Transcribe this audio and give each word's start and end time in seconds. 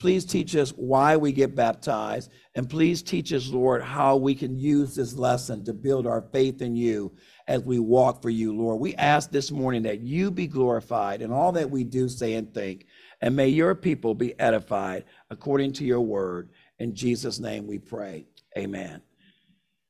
Please 0.00 0.24
teach 0.24 0.54
us 0.54 0.70
why 0.70 1.16
we 1.16 1.32
get 1.32 1.56
baptized. 1.56 2.30
And 2.54 2.70
please 2.70 3.02
teach 3.02 3.32
us, 3.32 3.48
Lord, 3.48 3.82
how 3.82 4.16
we 4.16 4.34
can 4.34 4.56
use 4.56 4.94
this 4.94 5.14
lesson 5.14 5.64
to 5.64 5.72
build 5.72 6.06
our 6.06 6.22
faith 6.32 6.62
in 6.62 6.76
you 6.76 7.12
as 7.48 7.64
we 7.64 7.80
walk 7.80 8.22
for 8.22 8.30
you, 8.30 8.56
Lord. 8.56 8.80
We 8.80 8.94
ask 8.94 9.30
this 9.30 9.50
morning 9.50 9.82
that 9.82 10.00
you 10.00 10.30
be 10.30 10.46
glorified 10.46 11.20
in 11.20 11.32
all 11.32 11.50
that 11.52 11.70
we 11.70 11.82
do, 11.82 12.08
say, 12.08 12.34
and 12.34 12.52
think. 12.54 12.86
And 13.20 13.34
may 13.34 13.48
your 13.48 13.74
people 13.74 14.14
be 14.14 14.38
edified 14.38 15.04
according 15.30 15.72
to 15.74 15.84
your 15.84 16.00
word. 16.00 16.50
In 16.78 16.94
Jesus' 16.94 17.40
name 17.40 17.66
we 17.66 17.78
pray. 17.78 18.26
Amen. 18.56 19.02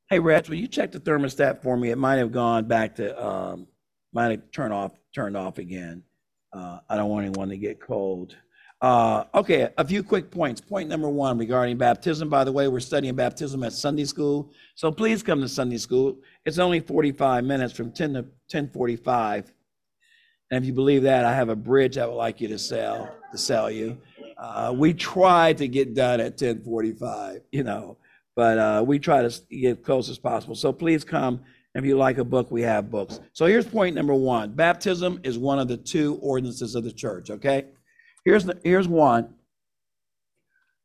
Hey, 0.09 0.21
Reg, 0.21 0.49
will 0.49 0.57
you 0.57 0.69
check 0.69 0.91
the 0.91 1.01
thermostat 1.01 1.63
for 1.63 1.77
me? 1.77 1.91
It 1.91 1.99
might 1.99 2.17
have 2.17 2.33
gone 2.33 2.65
back 2.67 2.95
to, 2.97 3.23
um, 3.23 3.67
might 4.15 4.31
have 4.31 4.51
turned 4.53 4.73
off, 4.73 4.93
turned 5.15 5.37
off 5.37 5.59
again. 5.59 6.03
Uh, 6.51 6.79
I 6.89 6.97
don't 6.97 7.11
want 7.11 7.27
anyone 7.27 7.51
to 7.51 7.59
get 7.59 7.79
cold. 7.79 8.35
Uh, 8.81 9.25
okay, 9.35 9.69
a 9.77 9.85
few 9.85 10.05
quick 10.05 10.31
points. 10.31 10.61
Point 10.61 10.89
number 10.89 11.09
one 11.09 11.37
regarding 11.37 11.77
baptism. 11.79 12.29
By 12.29 12.45
the 12.45 12.53
way, 12.53 12.69
we're 12.69 12.79
studying 12.79 13.17
baptism 13.17 13.65
at 13.65 13.73
Sunday 13.73 14.05
school, 14.05 14.53
so 14.77 14.93
please 14.93 15.23
come 15.23 15.41
to 15.41 15.49
Sunday 15.49 15.79
school. 15.79 16.17
It's 16.45 16.61
only 16.61 16.79
45 16.79 17.45
minutes 17.45 17.75
from 17.75 17.91
10 17.91 18.15
to 18.15 18.27
10:45. 18.49 19.53
And 20.51 20.63
if 20.63 20.67
you 20.67 20.73
believe 20.73 21.03
that, 21.03 21.25
I 21.25 21.35
have 21.35 21.49
a 21.49 21.57
bridge 21.57 21.99
I 21.99 22.07
would 22.07 22.15
like 22.15 22.41
you 22.41 22.49
to 22.49 22.59
sell 22.59 23.11
to 23.33 23.39
sell 23.39 23.69
you. 23.69 23.99
Uh, 24.37 24.73
we 24.77 24.95
try 24.95 25.53
to 25.55 25.67
get 25.67 25.95
done 25.95 26.21
at 26.21 26.39
10:45, 26.39 27.41
you 27.51 27.65
know, 27.65 27.97
but 28.37 28.59
uh, 28.59 28.85
we 28.87 29.01
try 29.01 29.27
to 29.27 29.43
get 29.51 29.83
close 29.83 30.09
as 30.09 30.19
possible. 30.19 30.55
So 30.55 30.73
please 30.73 31.05
come. 31.05 31.41
If 31.75 31.85
you 31.85 31.97
like 31.97 32.19
a 32.19 32.25
book, 32.25 32.51
we 32.51 32.63
have 32.63 32.91
books. 32.91 33.21
So 33.33 33.47
here's 33.47 33.67
point 33.67 33.97
number 33.97 34.15
one: 34.15 34.53
baptism 34.53 35.21
is 35.25 35.37
one 35.37 35.59
of 35.59 35.67
the 35.67 35.77
two 35.77 36.15
ordinances 36.23 36.77
of 36.77 36.85
the 36.85 36.93
church. 36.93 37.31
Okay, 37.31 37.67
here's 38.29 38.45
the, 38.45 38.61
here's 38.63 38.87
one 38.87 39.27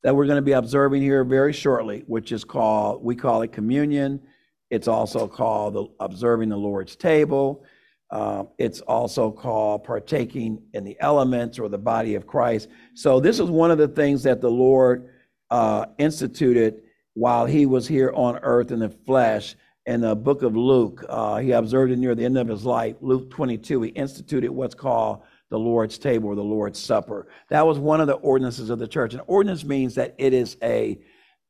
that 0.01 0.15
we're 0.15 0.25
going 0.25 0.37
to 0.37 0.41
be 0.41 0.53
observing 0.53 1.01
here 1.01 1.25
very 1.25 1.51
shortly, 1.51 2.05
which 2.07 2.31
is 2.31 2.45
called 2.45 3.03
we 3.03 3.17
call 3.17 3.41
it 3.41 3.51
communion. 3.51 4.21
It's 4.69 4.87
also 4.87 5.27
called 5.27 5.73
the, 5.73 5.87
observing 5.99 6.47
the 6.47 6.57
Lord's 6.57 6.95
table. 6.95 7.65
Uh, 8.09 8.45
it's 8.57 8.79
also 8.79 9.29
called 9.29 9.83
partaking 9.83 10.61
in 10.73 10.85
the 10.85 10.95
elements 11.01 11.59
or 11.59 11.67
the 11.67 11.77
body 11.77 12.15
of 12.15 12.25
Christ. 12.25 12.69
So 12.93 13.19
this 13.19 13.41
is 13.41 13.49
one 13.49 13.71
of 13.71 13.77
the 13.77 13.89
things 13.89 14.23
that 14.23 14.39
the 14.39 14.49
Lord 14.49 15.09
uh, 15.51 15.87
instituted 15.97 16.83
while 17.13 17.45
he 17.45 17.65
was 17.65 17.85
here 17.89 18.13
on 18.15 18.37
earth 18.37 18.71
in 18.71 18.79
the 18.79 18.89
flesh. 18.89 19.55
In 19.85 19.99
the 19.99 20.15
book 20.15 20.43
of 20.43 20.55
Luke, 20.55 21.03
uh, 21.09 21.39
he 21.39 21.51
observed 21.51 21.91
it 21.91 21.99
near 21.99 22.15
the 22.15 22.23
end 22.23 22.37
of 22.37 22.47
his 22.47 22.63
life, 22.63 22.95
Luke 23.01 23.29
22, 23.31 23.81
he 23.81 23.89
instituted 23.89 24.49
what's 24.49 24.75
called 24.75 25.23
the 25.53 25.59
Lord's 25.59 25.99
table 25.99 26.29
or 26.29 26.35
the 26.35 26.41
Lord's 26.41 26.79
supper. 26.79 27.27
That 27.49 27.67
was 27.67 27.77
one 27.77 28.01
of 28.01 28.07
the 28.07 28.13
ordinances 28.13 28.71
of 28.71 28.79
the 28.79 28.87
church. 28.87 29.13
An 29.13 29.21
ordinance 29.27 29.63
means 29.63 29.93
that 29.93 30.15
it 30.17 30.33
is 30.33 30.57
a, 30.63 30.99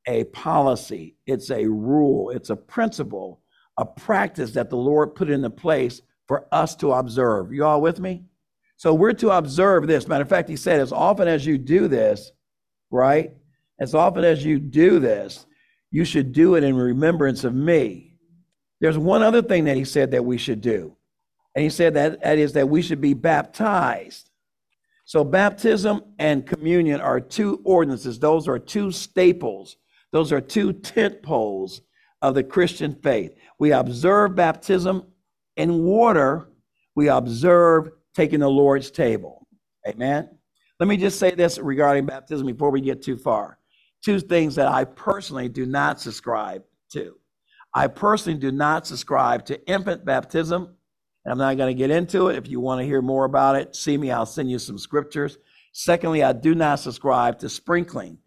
a 0.05 0.25
policy, 0.25 1.15
it's 1.25 1.49
a 1.49 1.65
rule, 1.65 2.29
it's 2.29 2.49
a 2.49 2.55
principle, 2.57 3.39
a 3.77 3.85
practice 3.85 4.51
that 4.51 4.69
the 4.69 4.75
Lord 4.75 5.15
put 5.15 5.29
into 5.29 5.49
place 5.49 6.01
for 6.27 6.49
us 6.51 6.75
to 6.75 6.91
observe. 6.91 7.53
You 7.53 7.63
all 7.63 7.79
with 7.79 8.01
me? 8.01 8.25
So 8.75 8.93
we're 8.93 9.13
to 9.13 9.29
observe 9.29 9.87
this. 9.87 10.05
Matter 10.05 10.23
of 10.23 10.27
fact, 10.27 10.49
he 10.49 10.57
said, 10.57 10.81
as 10.81 10.91
often 10.91 11.29
as 11.29 11.45
you 11.45 11.57
do 11.57 11.87
this, 11.87 12.33
right? 12.91 13.31
As 13.79 13.95
often 13.95 14.25
as 14.25 14.43
you 14.43 14.59
do 14.59 14.99
this, 14.99 15.45
you 15.91 16.03
should 16.03 16.33
do 16.33 16.55
it 16.55 16.65
in 16.65 16.75
remembrance 16.75 17.45
of 17.45 17.55
me. 17.55 18.17
There's 18.81 18.97
one 18.97 19.23
other 19.23 19.41
thing 19.41 19.63
that 19.63 19.77
he 19.77 19.85
said 19.85 20.11
that 20.11 20.25
we 20.25 20.37
should 20.37 20.59
do. 20.59 20.97
And 21.55 21.63
he 21.63 21.69
said 21.69 21.93
that 21.93 22.21
that 22.23 22.37
is 22.37 22.53
that 22.53 22.69
we 22.69 22.81
should 22.81 23.01
be 23.01 23.13
baptized. 23.13 24.29
So 25.05 25.23
baptism 25.23 26.01
and 26.17 26.45
communion 26.45 27.01
are 27.01 27.19
two 27.19 27.61
ordinances. 27.63 28.19
Those 28.19 28.47
are 28.47 28.57
two 28.57 28.91
staples. 28.91 29.77
Those 30.11 30.31
are 30.31 30.41
two 30.41 30.73
tent 30.73 31.21
poles 31.21 31.81
of 32.21 32.35
the 32.35 32.43
Christian 32.43 32.95
faith. 33.03 33.35
We 33.59 33.71
observe 33.71 34.35
baptism 34.35 35.03
in 35.57 35.83
water. 35.83 36.49
We 36.95 37.09
observe 37.09 37.89
taking 38.15 38.39
the 38.39 38.49
Lord's 38.49 38.91
table. 38.91 39.47
Amen. 39.87 40.29
Let 40.79 40.87
me 40.87 40.97
just 40.97 41.19
say 41.19 41.31
this 41.31 41.59
regarding 41.59 42.05
baptism 42.05 42.47
before 42.47 42.71
we 42.71 42.81
get 42.81 43.01
too 43.01 43.17
far 43.17 43.59
two 44.03 44.19
things 44.19 44.55
that 44.55 44.67
I 44.67 44.83
personally 44.83 45.47
do 45.47 45.65
not 45.65 45.99
subscribe 45.99 46.63
to. 46.91 47.15
I 47.73 47.87
personally 47.87 48.37
do 48.37 48.51
not 48.51 48.85
subscribe 48.85 49.45
to 49.45 49.65
infant 49.67 50.05
baptism. 50.05 50.75
I'm 51.25 51.37
not 51.37 51.57
going 51.57 51.73
to 51.73 51.77
get 51.77 51.89
into 51.89 52.27
it. 52.27 52.37
If 52.37 52.49
you 52.49 52.59
want 52.59 52.81
to 52.81 52.85
hear 52.85 53.01
more 53.01 53.25
about 53.25 53.55
it, 53.55 53.75
see 53.75 53.97
me. 53.97 54.11
I'll 54.11 54.25
send 54.25 54.51
you 54.51 54.59
some 54.59 54.77
scriptures. 54.77 55.37
Secondly, 55.71 56.21
I 56.23 56.33
do 56.33 56.53
not 56.53 56.79
subscribe 56.79 57.39
to 57.39 57.49
sprinkling. 57.49 58.17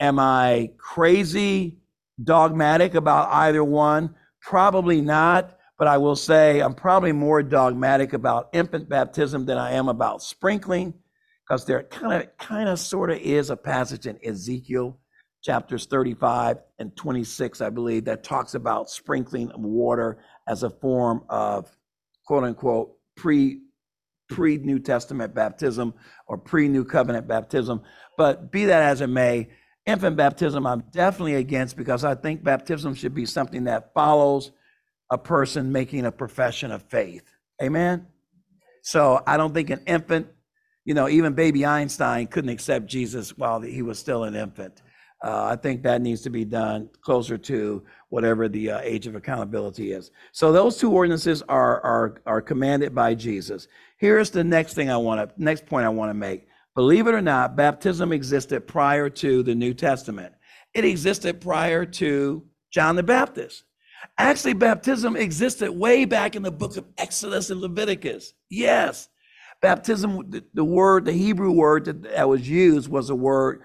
Am 0.00 0.18
I 0.18 0.70
crazy, 0.78 1.78
dogmatic 2.22 2.94
about 2.94 3.30
either 3.30 3.62
one? 3.62 4.14
Probably 4.40 5.00
not. 5.00 5.58
But 5.78 5.88
I 5.88 5.98
will 5.98 6.16
say 6.16 6.60
I'm 6.60 6.74
probably 6.74 7.12
more 7.12 7.42
dogmatic 7.42 8.14
about 8.14 8.48
infant 8.54 8.88
baptism 8.88 9.44
than 9.44 9.58
I 9.58 9.72
am 9.72 9.88
about 9.88 10.22
sprinkling, 10.22 10.94
because 11.46 11.66
there 11.66 11.82
kind 11.82 12.22
of, 12.22 12.36
kind 12.38 12.68
of, 12.70 12.78
sort 12.78 13.10
of 13.10 13.18
is 13.18 13.50
a 13.50 13.56
passage 13.56 14.06
in 14.06 14.18
Ezekiel 14.24 14.98
chapters 15.42 15.84
35 15.84 16.58
and 16.78 16.96
26, 16.96 17.60
I 17.60 17.68
believe, 17.68 18.06
that 18.06 18.24
talks 18.24 18.54
about 18.54 18.88
sprinkling 18.88 19.50
of 19.50 19.60
water 19.60 20.18
as 20.48 20.62
a 20.62 20.70
form 20.70 21.22
of 21.28 21.70
quote 22.26 22.44
unquote 22.44 22.92
pre 23.16 23.60
pre 24.28 24.58
New 24.58 24.78
Testament 24.78 25.34
baptism 25.34 25.94
or 26.26 26.36
pre 26.36 26.68
New 26.68 26.84
Covenant 26.84 27.26
baptism. 27.26 27.82
But 28.18 28.50
be 28.50 28.66
that 28.66 28.82
as 28.82 29.00
it 29.00 29.06
may, 29.08 29.48
infant 29.86 30.16
baptism 30.16 30.66
I'm 30.66 30.84
definitely 30.90 31.36
against 31.36 31.76
because 31.76 32.04
I 32.04 32.14
think 32.14 32.42
baptism 32.42 32.94
should 32.94 33.14
be 33.14 33.26
something 33.26 33.64
that 33.64 33.94
follows 33.94 34.50
a 35.10 35.18
person 35.18 35.70
making 35.72 36.04
a 36.04 36.12
profession 36.12 36.72
of 36.72 36.82
faith. 36.82 37.30
Amen. 37.62 38.06
So 38.82 39.22
I 39.26 39.36
don't 39.36 39.54
think 39.54 39.70
an 39.70 39.82
infant, 39.86 40.26
you 40.84 40.94
know, 40.94 41.08
even 41.08 41.34
baby 41.34 41.64
Einstein 41.64 42.26
couldn't 42.26 42.50
accept 42.50 42.86
Jesus 42.86 43.36
while 43.36 43.60
he 43.60 43.82
was 43.82 43.98
still 43.98 44.24
an 44.24 44.34
infant. 44.34 44.82
Uh, 45.24 45.44
I 45.44 45.56
think 45.56 45.82
that 45.82 46.02
needs 46.02 46.20
to 46.22 46.30
be 46.30 46.44
done 46.44 46.90
closer 47.00 47.38
to 47.38 47.82
whatever 48.10 48.48
the 48.48 48.72
uh, 48.72 48.80
age 48.82 49.06
of 49.06 49.14
accountability 49.14 49.92
is. 49.92 50.10
So 50.32 50.52
those 50.52 50.76
two 50.76 50.92
ordinances 50.92 51.42
are 51.42 51.80
are 51.82 52.20
are 52.26 52.42
commanded 52.42 52.94
by 52.94 53.14
Jesus. 53.14 53.66
Here's 53.98 54.30
the 54.30 54.44
next 54.44 54.74
thing 54.74 54.90
I 54.90 54.96
want 54.98 55.28
to 55.28 55.42
next 55.42 55.66
point 55.66 55.86
I 55.86 55.90
want 55.90 56.10
to 56.10 56.14
make. 56.14 56.48
Believe 56.74 57.06
it 57.06 57.14
or 57.14 57.22
not, 57.22 57.56
baptism 57.56 58.12
existed 58.12 58.66
prior 58.66 59.08
to 59.08 59.42
the 59.42 59.54
New 59.54 59.72
Testament. 59.72 60.34
It 60.74 60.84
existed 60.84 61.40
prior 61.40 61.86
to 61.86 62.44
John 62.70 62.96
the 62.96 63.02
Baptist. 63.02 63.64
Actually, 64.18 64.52
baptism 64.52 65.16
existed 65.16 65.70
way 65.70 66.04
back 66.04 66.36
in 66.36 66.42
the 66.42 66.50
book 66.50 66.76
of 66.76 66.84
Exodus 66.98 67.48
and 67.48 67.62
Leviticus. 67.62 68.34
Yes, 68.50 69.08
baptism, 69.62 70.30
the, 70.30 70.44
the 70.52 70.64
word, 70.64 71.06
the 71.06 71.12
Hebrew 71.12 71.52
word 71.52 71.86
that, 71.86 72.02
that 72.02 72.28
was 72.28 72.48
used 72.48 72.88
was 72.88 73.10
a 73.10 73.14
word 73.14 73.62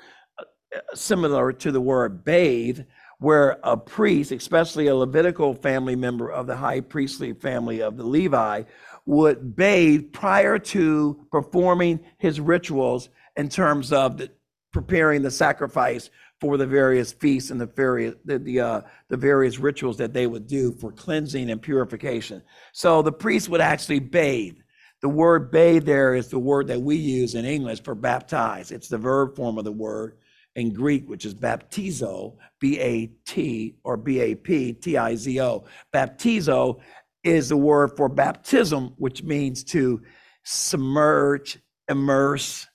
similar 0.93 1.51
to 1.53 1.71
the 1.71 1.81
word 1.81 2.23
bathe, 2.23 2.81
where 3.19 3.59
a 3.63 3.77
priest, 3.77 4.31
especially 4.31 4.87
a 4.87 4.95
Levitical 4.95 5.53
family 5.53 5.95
member 5.95 6.31
of 6.31 6.47
the 6.47 6.55
high 6.55 6.81
priestly 6.81 7.33
family 7.33 7.81
of 7.81 7.97
the 7.97 8.03
Levi, 8.03 8.63
would 9.05 9.55
bathe 9.55 10.11
prior 10.11 10.57
to 10.57 11.27
performing 11.31 11.99
his 12.17 12.39
rituals 12.39 13.09
in 13.35 13.47
terms 13.47 13.93
of 13.93 14.17
the, 14.17 14.31
preparing 14.71 15.21
the 15.21 15.31
sacrifice 15.31 16.09
for 16.39 16.57
the 16.57 16.65
various 16.65 17.11
feasts 17.11 17.51
and 17.51 17.61
the 17.61 17.67
various 17.67 18.15
the 18.25 18.39
the, 18.39 18.59
uh, 18.59 18.81
the 19.09 19.17
various 19.17 19.59
rituals 19.59 19.97
that 19.97 20.13
they 20.13 20.25
would 20.25 20.47
do 20.47 20.71
for 20.73 20.91
cleansing 20.91 21.51
and 21.51 21.61
purification. 21.61 22.41
So 22.73 23.01
the 23.01 23.11
priest 23.11 23.49
would 23.49 23.61
actually 23.61 23.99
bathe. 23.99 24.57
The 25.01 25.09
word 25.09 25.51
bathe 25.51 25.85
there 25.85 26.15
is 26.15 26.29
the 26.29 26.39
word 26.39 26.67
that 26.67 26.81
we 26.81 26.95
use 26.95 27.35
in 27.35 27.45
English 27.45 27.83
for 27.83 27.95
baptize. 27.95 28.71
It's 28.71 28.87
the 28.87 28.97
verb 28.97 29.35
form 29.35 29.57
of 29.57 29.63
the 29.63 29.71
word 29.71 30.17
in 30.55 30.73
Greek, 30.73 31.07
which 31.09 31.25
is 31.25 31.33
baptizo, 31.33 32.35
B 32.59 32.79
A 32.79 33.07
T 33.25 33.75
or 33.83 33.97
B 33.97 34.19
A 34.19 34.35
P 34.35 34.73
T 34.73 34.97
I 34.97 35.15
Z 35.15 35.39
O. 35.41 35.65
Baptizo 35.93 36.79
is 37.23 37.49
the 37.49 37.57
word 37.57 37.95
for 37.95 38.09
baptism, 38.09 38.93
which 38.97 39.23
means 39.23 39.63
to 39.63 40.01
submerge, 40.43 41.59
immerse, 41.87 42.67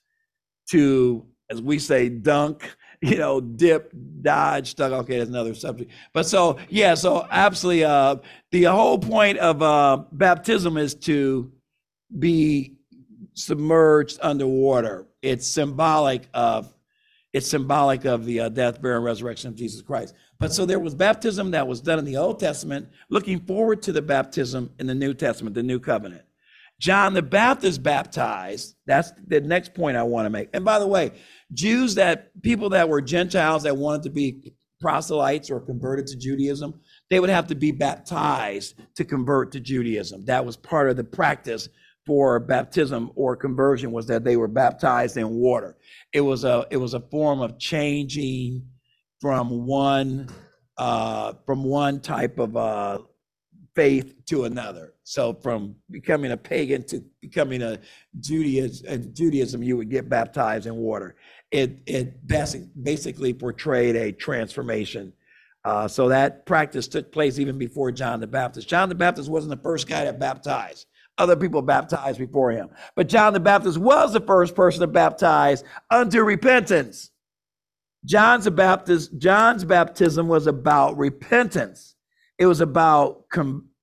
to, 0.71 1.27
as 1.51 1.61
we 1.61 1.79
say, 1.79 2.09
dunk, 2.09 2.77
you 3.03 3.19
know, 3.19 3.41
dip, 3.41 3.93
dodge, 4.23 4.71
stuck. 4.71 4.93
Okay, 4.93 5.19
that's 5.19 5.31
another 5.31 5.55
subject. 5.55 5.91
But 6.13 6.27
so, 6.27 6.59
yeah, 6.69 6.95
so 6.95 7.27
absolutely, 7.31 7.85
uh, 7.85 8.17
the 8.53 8.65
whole 8.65 8.99
point 8.99 9.39
of 9.39 9.63
uh, 9.63 10.05
baptism 10.13 10.77
is 10.77 10.95
to 10.95 11.53
be 12.19 12.77
submerged 13.35 14.19
underwater. 14.23 15.07
It's 15.21 15.47
symbolic 15.47 16.29
of 16.33 16.73
it's 17.37 17.51
symbolic 17.51 18.07
of 18.07 18.25
the 18.25 18.41
uh, 18.41 18.49
death, 18.49 18.81
burial, 18.81 18.97
and 18.97 19.05
resurrection 19.05 19.51
of 19.51 19.57
Jesus 19.57 19.83
Christ. 19.83 20.15
But 20.39 20.55
so 20.55 20.65
there 20.65 20.79
was 20.79 20.95
baptism 20.95 21.51
that 21.51 21.69
was 21.69 21.83
done 21.83 21.99
in 21.99 22.07
the 22.07 22.17
Old 22.17 22.41
Testament, 22.41 22.89
looking 23.11 23.41
forward 23.41 23.83
to 23.83 23.93
the 23.93 24.01
baptism 24.01 24.71
in 24.79 24.87
the 24.87 24.95
New 24.95 25.13
Testament, 25.13 25.55
the 25.55 25.63
New 25.63 25.79
Covenant. 25.79 26.23
John 26.81 27.13
the 27.13 27.21
Baptist 27.21 27.83
baptized. 27.83 28.77
That's 28.87 29.13
the 29.27 29.43
next 29.43 29.75
point 29.75 29.99
I 29.99 30.03
want 30.03 30.25
to 30.25 30.31
make. 30.31 30.49
And 30.55 30.65
by 30.65 30.79
the 30.79 30.87
way, 30.87 31.13
Jews 31.53 31.95
that 31.97 32.31
people 32.41 32.71
that 32.71 32.89
were 32.89 33.03
Gentiles 33.03 33.65
that 33.65 33.77
wanted 33.77 34.05
to 34.05 34.11
be 34.11 34.55
proselytes 34.81 35.51
or 35.51 35.61
converted 35.61 36.07
to 36.07 36.17
Judaism, 36.17 36.81
they 37.11 37.21
would 37.21 37.31
have 37.31 37.49
to 37.49 37.55
be 37.55 37.71
baptized 37.71 38.81
to 38.95 39.05
convert 39.05 39.53
to 39.53 39.61
Judaism. 39.61 40.25
That 40.25 40.47
was 40.47 40.57
part 40.57 40.89
of 40.89 40.97
the 40.97 41.05
practice 41.05 41.69
for 42.07 42.39
baptism 42.39 43.11
or 43.17 43.37
conversion 43.37 43.91
was 43.91 44.07
that 44.07 44.25
they 44.25 44.37
were 44.37 44.49
baptized 44.49 45.17
in 45.17 45.29
water. 45.29 45.77
It 46.13 46.21
was 46.21 46.45
a 46.45 46.67
it 46.71 46.77
was 46.77 46.95
a 46.95 47.01
form 47.01 47.41
of 47.41 47.59
changing 47.59 48.65
from 49.21 49.67
one 49.67 50.29
uh, 50.79 51.35
from 51.45 51.65
one 51.65 52.01
type 52.01 52.39
of 52.39 52.57
uh, 52.57 52.99
faith 53.75 54.15
to 54.27 54.45
another. 54.45 54.95
So 55.03 55.35
from 55.35 55.77
becoming 55.91 56.33
a 56.33 56.37
pagan 56.37 56.85
to 56.85 57.05
becoming 57.21 57.63
a 57.63 57.79
Judaism, 58.21 59.13
Judaism, 59.13 59.63
you 59.63 59.77
would 59.77 59.91
get 59.91 60.09
baptized 60.09 60.67
in 60.67 60.77
water. 60.77 61.17
It 61.51 61.81
it 61.87 62.27
basically 62.27 63.35
portrayed 63.35 63.97
a 63.97 64.13
transformation. 64.13 65.13
Uh, 65.65 65.89
so 65.89 66.09
that 66.09 66.47
practice 66.47 66.87
took 66.87 67.11
place 67.11 67.41
even 67.41 67.59
before 67.59 67.91
John 67.91 68.21
the 68.21 68.27
Baptist. 68.29 68.69
John 68.69 68.89
the 68.89 68.95
Baptist 68.95 69.29
wasn't 69.29 69.51
the 69.51 69.63
first 69.63 69.89
guy 69.89 70.05
that 70.05 70.21
baptized. 70.21 70.87
Other 71.19 71.37
people 71.37 71.63
baptized 71.63 72.19
before 72.19 72.51
him. 72.51 72.69
But 72.95 73.09
John 73.09 73.33
the 73.33 73.41
Baptist 73.41 73.79
was 73.79 74.13
the 74.13 74.21
first 74.21 74.55
person 74.55 74.81
to 74.81 74.87
baptize 74.87 75.65
unto 75.91 76.23
repentance. 76.23 77.11
John's 78.05 78.45
the 78.45 78.51
Baptist, 78.51 79.19
John's 79.19 79.65
baptism 79.65 80.29
was 80.29 80.47
about 80.47 80.97
repentance. 80.97 81.95
It 82.39 82.47
was 82.47 82.61
about, 82.61 83.25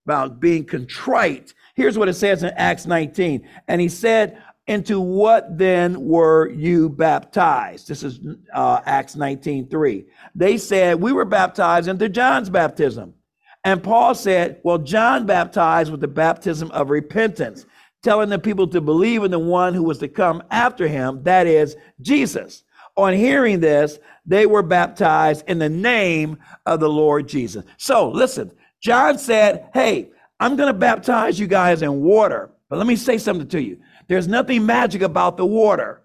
about 0.05 0.39
being 0.39 0.65
contrite. 0.65 1.53
Here's 1.75 1.97
what 1.97 2.07
it 2.07 2.13
says 2.13 2.43
in 2.43 2.51
Acts 2.55 2.85
19. 2.85 3.47
And 3.67 3.81
he 3.81 3.89
said, 3.89 4.41
Into 4.67 4.99
what 4.99 5.57
then 5.57 6.05
were 6.05 6.49
you 6.49 6.87
baptized? 6.87 7.87
This 7.87 8.03
is 8.03 8.19
uh, 8.53 8.79
Acts 8.85 9.15
19 9.15 9.69
3. 9.69 10.05
They 10.35 10.57
said, 10.57 11.01
We 11.01 11.11
were 11.11 11.25
baptized 11.25 11.87
into 11.87 12.07
John's 12.09 12.49
baptism. 12.49 13.15
And 13.63 13.81
Paul 13.81 14.13
said, 14.15 14.59
Well, 14.63 14.77
John 14.77 15.25
baptized 15.25 15.91
with 15.91 16.01
the 16.01 16.07
baptism 16.07 16.69
of 16.71 16.89
repentance, 16.89 17.65
telling 18.01 18.29
the 18.29 18.39
people 18.39 18.67
to 18.67 18.81
believe 18.81 19.23
in 19.23 19.31
the 19.31 19.39
one 19.39 19.73
who 19.73 19.83
was 19.83 19.99
to 19.99 20.07
come 20.07 20.43
after 20.51 20.87
him, 20.87 21.23
that 21.23 21.47
is, 21.47 21.75
Jesus. 22.01 22.63
On 22.95 23.13
hearing 23.13 23.59
this, 23.59 23.99
they 24.25 24.45
were 24.45 24.61
baptized 24.61 25.45
in 25.47 25.59
the 25.59 25.69
name 25.69 26.37
of 26.65 26.79
the 26.79 26.89
Lord 26.89 27.27
Jesus. 27.27 27.65
So 27.77 28.09
listen, 28.09 28.51
John 28.81 29.17
said, 29.17 29.69
Hey, 29.73 30.09
I'm 30.39 30.55
going 30.55 30.71
to 30.71 30.77
baptize 30.77 31.39
you 31.39 31.47
guys 31.47 31.81
in 31.81 32.01
water. 32.01 32.51
But 32.69 32.77
let 32.77 32.87
me 32.87 32.95
say 32.95 33.17
something 33.17 33.47
to 33.49 33.61
you. 33.61 33.79
There's 34.07 34.27
nothing 34.27 34.65
magic 34.65 35.01
about 35.01 35.37
the 35.37 35.45
water. 35.45 36.01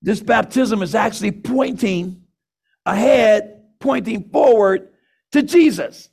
This 0.00 0.20
baptism 0.20 0.82
is 0.82 0.94
actually 0.94 1.32
pointing 1.32 2.22
ahead, 2.86 3.62
pointing 3.80 4.28
forward 4.28 4.90
to 5.34 5.42
Jesus, 5.42 6.10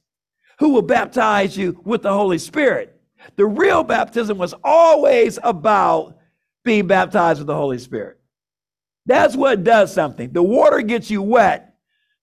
who 0.57 0.69
will 0.69 0.81
baptize 0.81 1.56
you 1.56 1.79
with 1.85 2.01
the 2.01 2.12
Holy 2.12 2.39
Spirit. 2.39 3.00
The 3.35 3.45
real 3.45 3.83
baptism 3.83 4.39
was 4.39 4.56
always 4.63 5.38
about 5.44 6.18
being 6.63 6.88
baptized 6.88 7.39
with 7.39 7.45
the 7.45 7.56
Holy 7.56 7.77
Spirit. 7.77 8.19
That's 9.06 9.35
what 9.35 9.63
does 9.63 9.94
something. 9.94 10.31
The 10.31 10.41
water 10.41 10.81
gets 10.81 11.12
you 11.12 11.21
wet, 11.21 11.75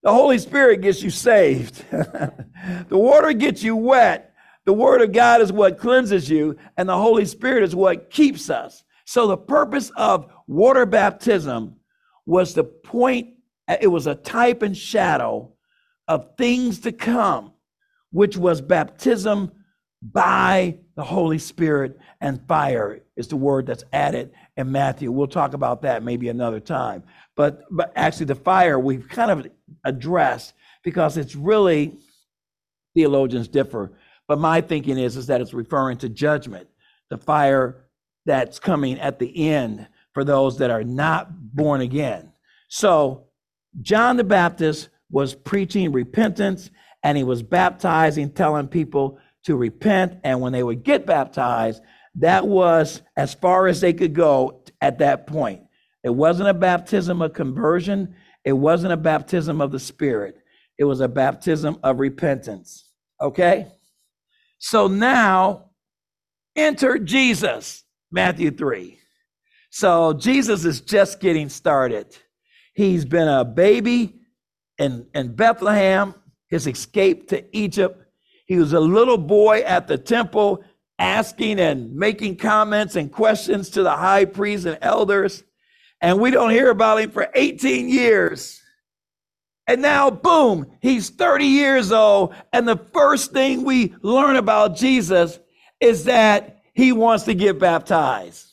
the 0.03 0.13
Holy 0.13 0.37
Spirit 0.39 0.81
gets 0.81 1.01
you 1.01 1.09
saved. 1.09 1.85
the 1.91 2.97
water 2.97 3.31
gets 3.31 3.63
you 3.63 3.77
wet. 3.77 4.33
The 4.65 4.73
Word 4.73 5.01
of 5.01 5.13
God 5.13 5.41
is 5.41 5.53
what 5.53 5.79
cleanses 5.79 6.29
you, 6.29 6.57
and 6.77 6.87
the 6.87 6.97
Holy 6.97 7.25
Spirit 7.25 7.63
is 7.63 7.75
what 7.75 8.09
keeps 8.09 8.49
us. 8.49 8.83
So, 9.05 9.25
the 9.27 9.37
purpose 9.37 9.89
of 9.95 10.29
water 10.47 10.85
baptism 10.85 11.77
was 12.25 12.53
to 12.53 12.63
point, 12.63 13.35
it 13.81 13.87
was 13.87 14.05
a 14.05 14.15
type 14.15 14.61
and 14.61 14.75
shadow 14.77 15.53
of 16.09 16.35
things 16.37 16.79
to 16.79 16.91
come, 16.91 17.53
which 18.11 18.35
was 18.35 18.59
baptism 18.59 19.51
by 20.01 20.79
the 20.95 21.03
Holy 21.03 21.37
Spirit 21.37 21.97
and 22.19 22.45
fire, 22.47 23.01
is 23.15 23.27
the 23.27 23.35
word 23.35 23.67
that's 23.67 23.83
added 23.93 24.31
in 24.57 24.71
Matthew. 24.71 25.11
We'll 25.11 25.27
talk 25.27 25.53
about 25.53 25.83
that 25.83 26.03
maybe 26.03 26.27
another 26.29 26.59
time. 26.59 27.03
But 27.35 27.63
but 27.69 27.93
actually 27.95 28.25
the 28.25 28.35
fire 28.35 28.79
we've 28.79 29.07
kind 29.07 29.29
of 29.29 29.47
addressed 29.85 30.53
because 30.83 31.15
it's 31.15 31.35
really 31.35 31.99
theologians 32.95 33.47
differ. 33.47 33.91
But 34.27 34.39
my 34.39 34.61
thinking 34.61 34.97
is, 34.97 35.15
is 35.15 35.27
that 35.27 35.41
it's 35.41 35.53
referring 35.53 35.97
to 35.99 36.09
judgment, 36.09 36.67
the 37.09 37.17
fire 37.17 37.85
that's 38.25 38.59
coming 38.59 38.99
at 38.99 39.19
the 39.19 39.49
end 39.49 39.87
for 40.13 40.23
those 40.23 40.57
that 40.57 40.71
are 40.71 40.83
not 40.83 41.55
born 41.55 41.81
again. 41.81 42.31
So 42.67 43.25
John 43.81 44.17
the 44.17 44.23
Baptist 44.23 44.89
was 45.11 45.35
preaching 45.35 45.91
repentance 45.91 46.69
and 47.03 47.17
he 47.17 47.23
was 47.23 47.41
baptizing, 47.41 48.31
telling 48.31 48.67
people 48.67 49.19
to 49.43 49.55
repent. 49.55 50.19
And 50.23 50.41
when 50.41 50.53
they 50.53 50.63
would 50.63 50.83
get 50.83 51.05
baptized, 51.05 51.81
that 52.15 52.47
was 52.47 53.01
as 53.15 53.33
far 53.33 53.67
as 53.67 53.81
they 53.81 53.93
could 53.93 54.13
go 54.13 54.63
at 54.81 54.99
that 54.99 55.27
point. 55.27 55.61
It 56.03 56.09
wasn't 56.09 56.49
a 56.49 56.53
baptism 56.53 57.21
of 57.21 57.33
conversion, 57.33 58.15
it 58.45 58.53
wasn't 58.53 58.93
a 58.93 58.97
baptism 58.97 59.61
of 59.61 59.71
the 59.71 59.79
Spirit, 59.79 60.37
it 60.77 60.85
was 60.85 61.01
a 61.01 61.07
baptism 61.07 61.77
of 61.83 61.99
repentance. 61.99 62.91
Okay? 63.21 63.67
So 64.57 64.87
now 64.87 65.71
enter 66.55 66.97
Jesus, 66.97 67.83
Matthew 68.11 68.51
3. 68.51 68.97
So 69.71 70.13
Jesus 70.13 70.65
is 70.65 70.81
just 70.81 71.19
getting 71.19 71.47
started. 71.49 72.17
He's 72.73 73.05
been 73.05 73.27
a 73.27 73.45
baby 73.45 74.18
in, 74.79 75.05
in 75.13 75.35
Bethlehem, 75.35 76.15
his 76.47 76.65
escape 76.65 77.29
to 77.29 77.45
Egypt. 77.55 78.03
He 78.47 78.57
was 78.57 78.73
a 78.73 78.79
little 78.79 79.17
boy 79.17 79.59
at 79.59 79.87
the 79.87 79.97
temple 79.97 80.63
asking 80.97 81.59
and 81.59 81.93
making 81.93 82.37
comments 82.37 82.95
and 82.95 83.11
questions 83.11 83.69
to 83.71 83.83
the 83.83 83.95
high 83.95 84.25
priests 84.25 84.65
and 84.65 84.77
elders. 84.81 85.43
And 86.01 86.19
we 86.19 86.31
don't 86.31 86.49
hear 86.49 86.69
about 86.69 86.99
him 86.99 87.11
for 87.11 87.29
18 87.35 87.89
years. 87.89 88.61
And 89.67 89.81
now, 89.81 90.09
boom, 90.09 90.65
he's 90.81 91.09
30 91.09 91.45
years 91.45 91.91
old. 91.91 92.33
And 92.51 92.67
the 92.67 92.77
first 92.77 93.31
thing 93.31 93.63
we 93.63 93.93
learn 94.01 94.35
about 94.35 94.75
Jesus 94.75 95.39
is 95.79 96.05
that 96.05 96.61
he 96.73 96.91
wants 96.91 97.25
to 97.25 97.33
get 97.33 97.59
baptized. 97.59 98.47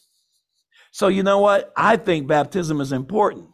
So, 0.91 1.09
you 1.09 1.23
know 1.23 1.39
what? 1.39 1.73
I 1.77 1.97
think 1.97 2.27
baptism 2.27 2.81
is 2.81 2.93
important. 2.93 3.49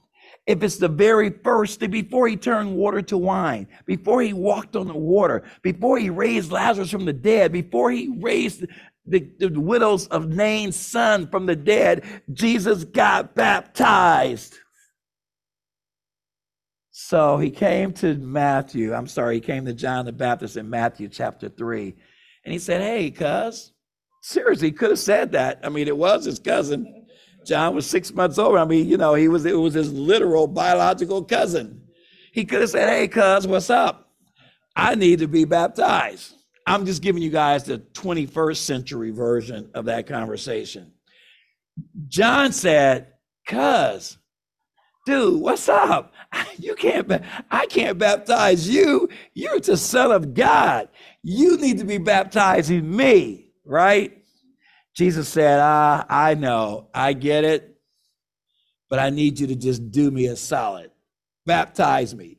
If 0.46 0.62
it's 0.62 0.76
the 0.76 0.88
very 0.88 1.30
first, 1.30 1.78
before 1.78 2.26
he 2.26 2.36
turned 2.36 2.74
water 2.74 3.00
to 3.02 3.16
wine, 3.16 3.68
before 3.86 4.22
he 4.22 4.32
walked 4.32 4.74
on 4.74 4.88
the 4.88 4.94
water, 4.94 5.44
before 5.62 5.98
he 5.98 6.10
raised 6.10 6.50
Lazarus 6.50 6.90
from 6.90 7.04
the 7.04 7.12
dead, 7.12 7.52
before 7.52 7.92
he 7.92 8.12
raised 8.20 8.64
the, 9.06 9.20
the 9.38 9.48
widows 9.48 10.08
of 10.08 10.28
Nain's 10.28 10.76
son 10.76 11.28
from 11.28 11.46
the 11.46 11.54
dead, 11.54 12.04
Jesus 12.32 12.84
got 12.84 13.34
baptized. 13.36 14.58
So 16.90 17.38
he 17.38 17.50
came 17.50 17.92
to 17.94 18.14
Matthew, 18.14 18.94
I'm 18.94 19.06
sorry, 19.06 19.36
he 19.36 19.40
came 19.40 19.64
to 19.66 19.72
John 19.72 20.06
the 20.06 20.12
Baptist 20.12 20.56
in 20.56 20.68
Matthew 20.68 21.08
chapter 21.08 21.48
3. 21.48 21.94
And 22.44 22.52
he 22.52 22.58
said, 22.58 22.80
Hey, 22.80 23.10
cuz, 23.10 23.72
seriously, 24.22 24.68
he 24.68 24.72
could 24.72 24.90
have 24.90 24.98
said 24.98 25.32
that. 25.32 25.60
I 25.62 25.68
mean, 25.68 25.88
it 25.88 25.96
was 25.96 26.24
his 26.24 26.38
cousin. 26.38 27.01
John 27.44 27.74
was 27.74 27.86
six 27.86 28.12
months 28.12 28.38
old. 28.38 28.56
I 28.56 28.64
mean, 28.64 28.88
you 28.88 28.96
know, 28.96 29.14
he 29.14 29.28
was 29.28 29.44
it 29.44 29.58
was 29.58 29.74
his 29.74 29.92
literal 29.92 30.46
biological 30.46 31.24
cousin. 31.24 31.82
He 32.32 32.44
could 32.44 32.60
have 32.62 32.70
said, 32.70 32.88
Hey, 32.88 33.08
cuz, 33.08 33.46
what's 33.46 33.70
up? 33.70 34.10
I 34.74 34.94
need 34.94 35.18
to 35.20 35.28
be 35.28 35.44
baptized. 35.44 36.34
I'm 36.66 36.86
just 36.86 37.02
giving 37.02 37.22
you 37.22 37.30
guys 37.30 37.64
the 37.64 37.78
21st 37.78 38.56
century 38.56 39.10
version 39.10 39.70
of 39.74 39.86
that 39.86 40.06
conversation. 40.06 40.92
John 42.08 42.52
said, 42.52 43.08
Cuz, 43.46 44.18
dude, 45.06 45.40
what's 45.40 45.68
up? 45.68 46.12
You 46.58 46.74
can't, 46.74 47.10
I 47.50 47.66
can't 47.66 47.98
baptize 47.98 48.68
you. 48.68 49.08
You're 49.34 49.58
the 49.58 49.76
Son 49.76 50.12
of 50.12 50.32
God. 50.32 50.88
You 51.22 51.56
need 51.56 51.78
to 51.78 51.84
be 51.84 51.98
baptizing 51.98 52.94
me, 52.94 53.50
right? 53.64 54.21
Jesus 54.94 55.28
said, 55.28 55.58
Ah, 55.60 56.04
I 56.08 56.34
know, 56.34 56.88
I 56.94 57.12
get 57.12 57.44
it, 57.44 57.76
but 58.90 58.98
I 58.98 59.10
need 59.10 59.40
you 59.40 59.46
to 59.48 59.56
just 59.56 59.90
do 59.90 60.10
me 60.10 60.26
a 60.26 60.36
solid. 60.36 60.90
Baptize 61.46 62.14
me. 62.14 62.38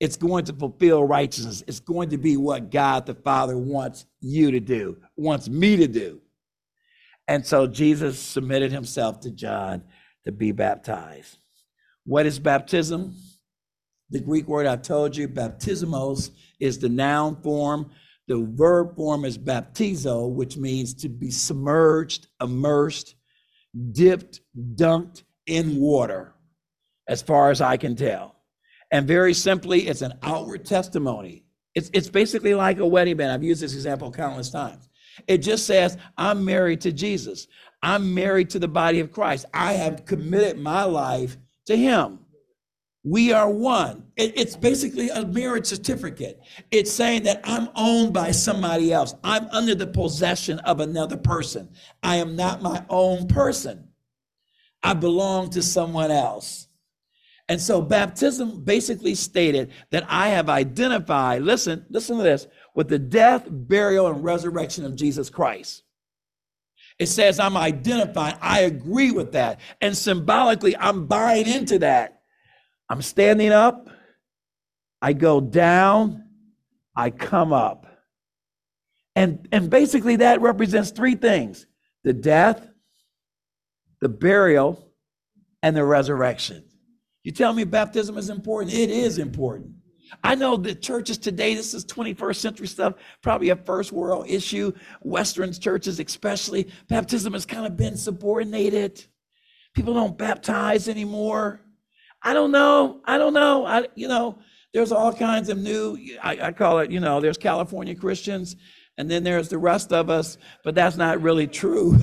It's 0.00 0.16
going 0.16 0.44
to 0.46 0.52
fulfill 0.52 1.04
righteousness. 1.04 1.62
It's 1.68 1.78
going 1.78 2.10
to 2.10 2.18
be 2.18 2.36
what 2.36 2.70
God 2.70 3.06
the 3.06 3.14
Father 3.14 3.56
wants 3.56 4.04
you 4.20 4.50
to 4.50 4.58
do, 4.58 4.96
wants 5.16 5.48
me 5.48 5.76
to 5.76 5.86
do. 5.86 6.20
And 7.28 7.46
so 7.46 7.66
Jesus 7.66 8.18
submitted 8.18 8.72
himself 8.72 9.20
to 9.20 9.30
John 9.30 9.84
to 10.24 10.32
be 10.32 10.50
baptized. 10.50 11.38
What 12.04 12.26
is 12.26 12.38
baptism? 12.38 13.14
The 14.10 14.20
Greek 14.20 14.48
word 14.48 14.66
I 14.66 14.76
told 14.76 15.16
you, 15.16 15.28
baptismos, 15.28 16.30
is 16.58 16.78
the 16.78 16.88
noun 16.88 17.40
form 17.42 17.90
the 18.32 18.48
verb 18.54 18.96
form 18.96 19.26
is 19.26 19.36
baptizo, 19.36 20.26
which 20.26 20.56
means 20.56 20.94
to 20.94 21.10
be 21.10 21.30
submerged, 21.30 22.28
immersed, 22.40 23.14
dipped, 23.92 24.40
dunked 24.74 25.24
in 25.46 25.76
water. 25.76 26.34
as 27.08 27.20
far 27.20 27.50
as 27.50 27.60
I 27.60 27.76
can 27.76 27.94
tell. 27.94 28.36
And 28.90 29.06
very 29.06 29.34
simply, 29.34 29.86
it's 29.88 30.00
an 30.00 30.14
outward 30.22 30.64
testimony. 30.64 31.44
It's, 31.74 31.90
it's 31.92 32.08
basically 32.08 32.54
like 32.54 32.78
a 32.78 32.86
wedding 32.86 33.18
band. 33.18 33.32
I've 33.32 33.42
used 33.42 33.62
this 33.62 33.74
example 33.74 34.10
countless 34.10 34.48
times. 34.48 34.88
It 35.26 35.38
just 35.38 35.66
says, 35.66 35.98
I'm 36.16 36.42
married 36.42 36.80
to 36.82 36.92
Jesus. 36.92 37.48
I'm 37.82 38.14
married 38.14 38.48
to 38.50 38.58
the 38.58 38.68
body 38.68 39.00
of 39.00 39.12
Christ. 39.12 39.44
I 39.52 39.74
have 39.74 40.06
committed 40.06 40.58
my 40.58 40.84
life 40.84 41.36
to 41.66 41.76
Him. 41.76 42.20
We 43.04 43.32
are 43.32 43.50
one. 43.50 44.04
It, 44.16 44.38
it's 44.38 44.56
basically 44.56 45.08
a 45.10 45.26
marriage 45.26 45.66
certificate. 45.66 46.40
It's 46.70 46.92
saying 46.92 47.24
that 47.24 47.40
I'm 47.44 47.68
owned 47.74 48.12
by 48.12 48.30
somebody 48.30 48.92
else. 48.92 49.14
I'm 49.24 49.48
under 49.48 49.74
the 49.74 49.88
possession 49.88 50.60
of 50.60 50.78
another 50.80 51.16
person. 51.16 51.70
I 52.02 52.16
am 52.16 52.36
not 52.36 52.62
my 52.62 52.84
own 52.88 53.26
person. 53.26 53.88
I 54.84 54.94
belong 54.94 55.50
to 55.50 55.62
someone 55.62 56.10
else. 56.10 56.68
And 57.48 57.60
so 57.60 57.82
baptism 57.82 58.62
basically 58.64 59.16
stated 59.16 59.72
that 59.90 60.06
I 60.08 60.28
have 60.28 60.48
identified, 60.48 61.42
listen, 61.42 61.84
listen 61.90 62.16
to 62.18 62.22
this, 62.22 62.46
with 62.74 62.88
the 62.88 62.98
death, 63.00 63.46
burial, 63.48 64.06
and 64.06 64.22
resurrection 64.22 64.84
of 64.84 64.94
Jesus 64.94 65.28
Christ. 65.28 65.82
It 66.98 67.06
says 67.06 67.40
I'm 67.40 67.56
identified. 67.56 68.38
I 68.40 68.60
agree 68.60 69.10
with 69.10 69.32
that. 69.32 69.60
And 69.80 69.96
symbolically, 69.96 70.76
I'm 70.76 71.06
buying 71.06 71.48
into 71.48 71.80
that. 71.80 72.21
I'm 72.88 73.02
standing 73.02 73.52
up. 73.52 73.88
I 75.00 75.12
go 75.12 75.40
down. 75.40 76.24
I 76.94 77.10
come 77.10 77.52
up. 77.52 77.86
And, 79.14 79.46
and 79.52 79.68
basically, 79.68 80.16
that 80.16 80.40
represents 80.40 80.90
three 80.90 81.14
things 81.14 81.66
the 82.04 82.12
death, 82.12 82.68
the 84.00 84.08
burial, 84.08 84.92
and 85.62 85.76
the 85.76 85.84
resurrection. 85.84 86.64
You 87.22 87.32
tell 87.32 87.52
me 87.52 87.64
baptism 87.64 88.18
is 88.18 88.30
important? 88.30 88.74
It 88.74 88.90
is 88.90 89.18
important. 89.18 89.74
I 90.22 90.34
know 90.34 90.56
the 90.56 90.74
churches 90.74 91.18
today, 91.18 91.54
this 91.54 91.72
is 91.72 91.84
21st 91.86 92.36
century 92.36 92.66
stuff, 92.66 92.94
probably 93.22 93.50
a 93.50 93.56
first 93.56 93.92
world 93.92 94.26
issue. 94.28 94.72
Western 95.00 95.52
churches, 95.52 96.00
especially, 96.00 96.70
baptism 96.88 97.32
has 97.32 97.46
kind 97.46 97.66
of 97.66 97.76
been 97.76 97.96
subordinated. 97.96 99.06
People 99.74 99.94
don't 99.94 100.18
baptize 100.18 100.88
anymore. 100.88 101.60
I 102.22 102.32
don't 102.32 102.52
know. 102.52 103.00
I 103.04 103.18
don't 103.18 103.34
know. 103.34 103.66
I, 103.66 103.88
you 103.94 104.08
know, 104.08 104.38
there's 104.72 104.92
all 104.92 105.12
kinds 105.12 105.48
of 105.48 105.58
new, 105.58 105.98
I, 106.22 106.38
I 106.40 106.52
call 106.52 106.78
it, 106.78 106.90
you 106.90 107.00
know, 107.00 107.20
there's 107.20 107.38
California 107.38 107.94
Christians 107.94 108.56
and 108.98 109.10
then 109.10 109.24
there's 109.24 109.48
the 109.48 109.58
rest 109.58 109.92
of 109.92 110.10
us, 110.10 110.38
but 110.64 110.74
that's 110.74 110.96
not 110.96 111.22
really 111.22 111.46
true. 111.46 111.98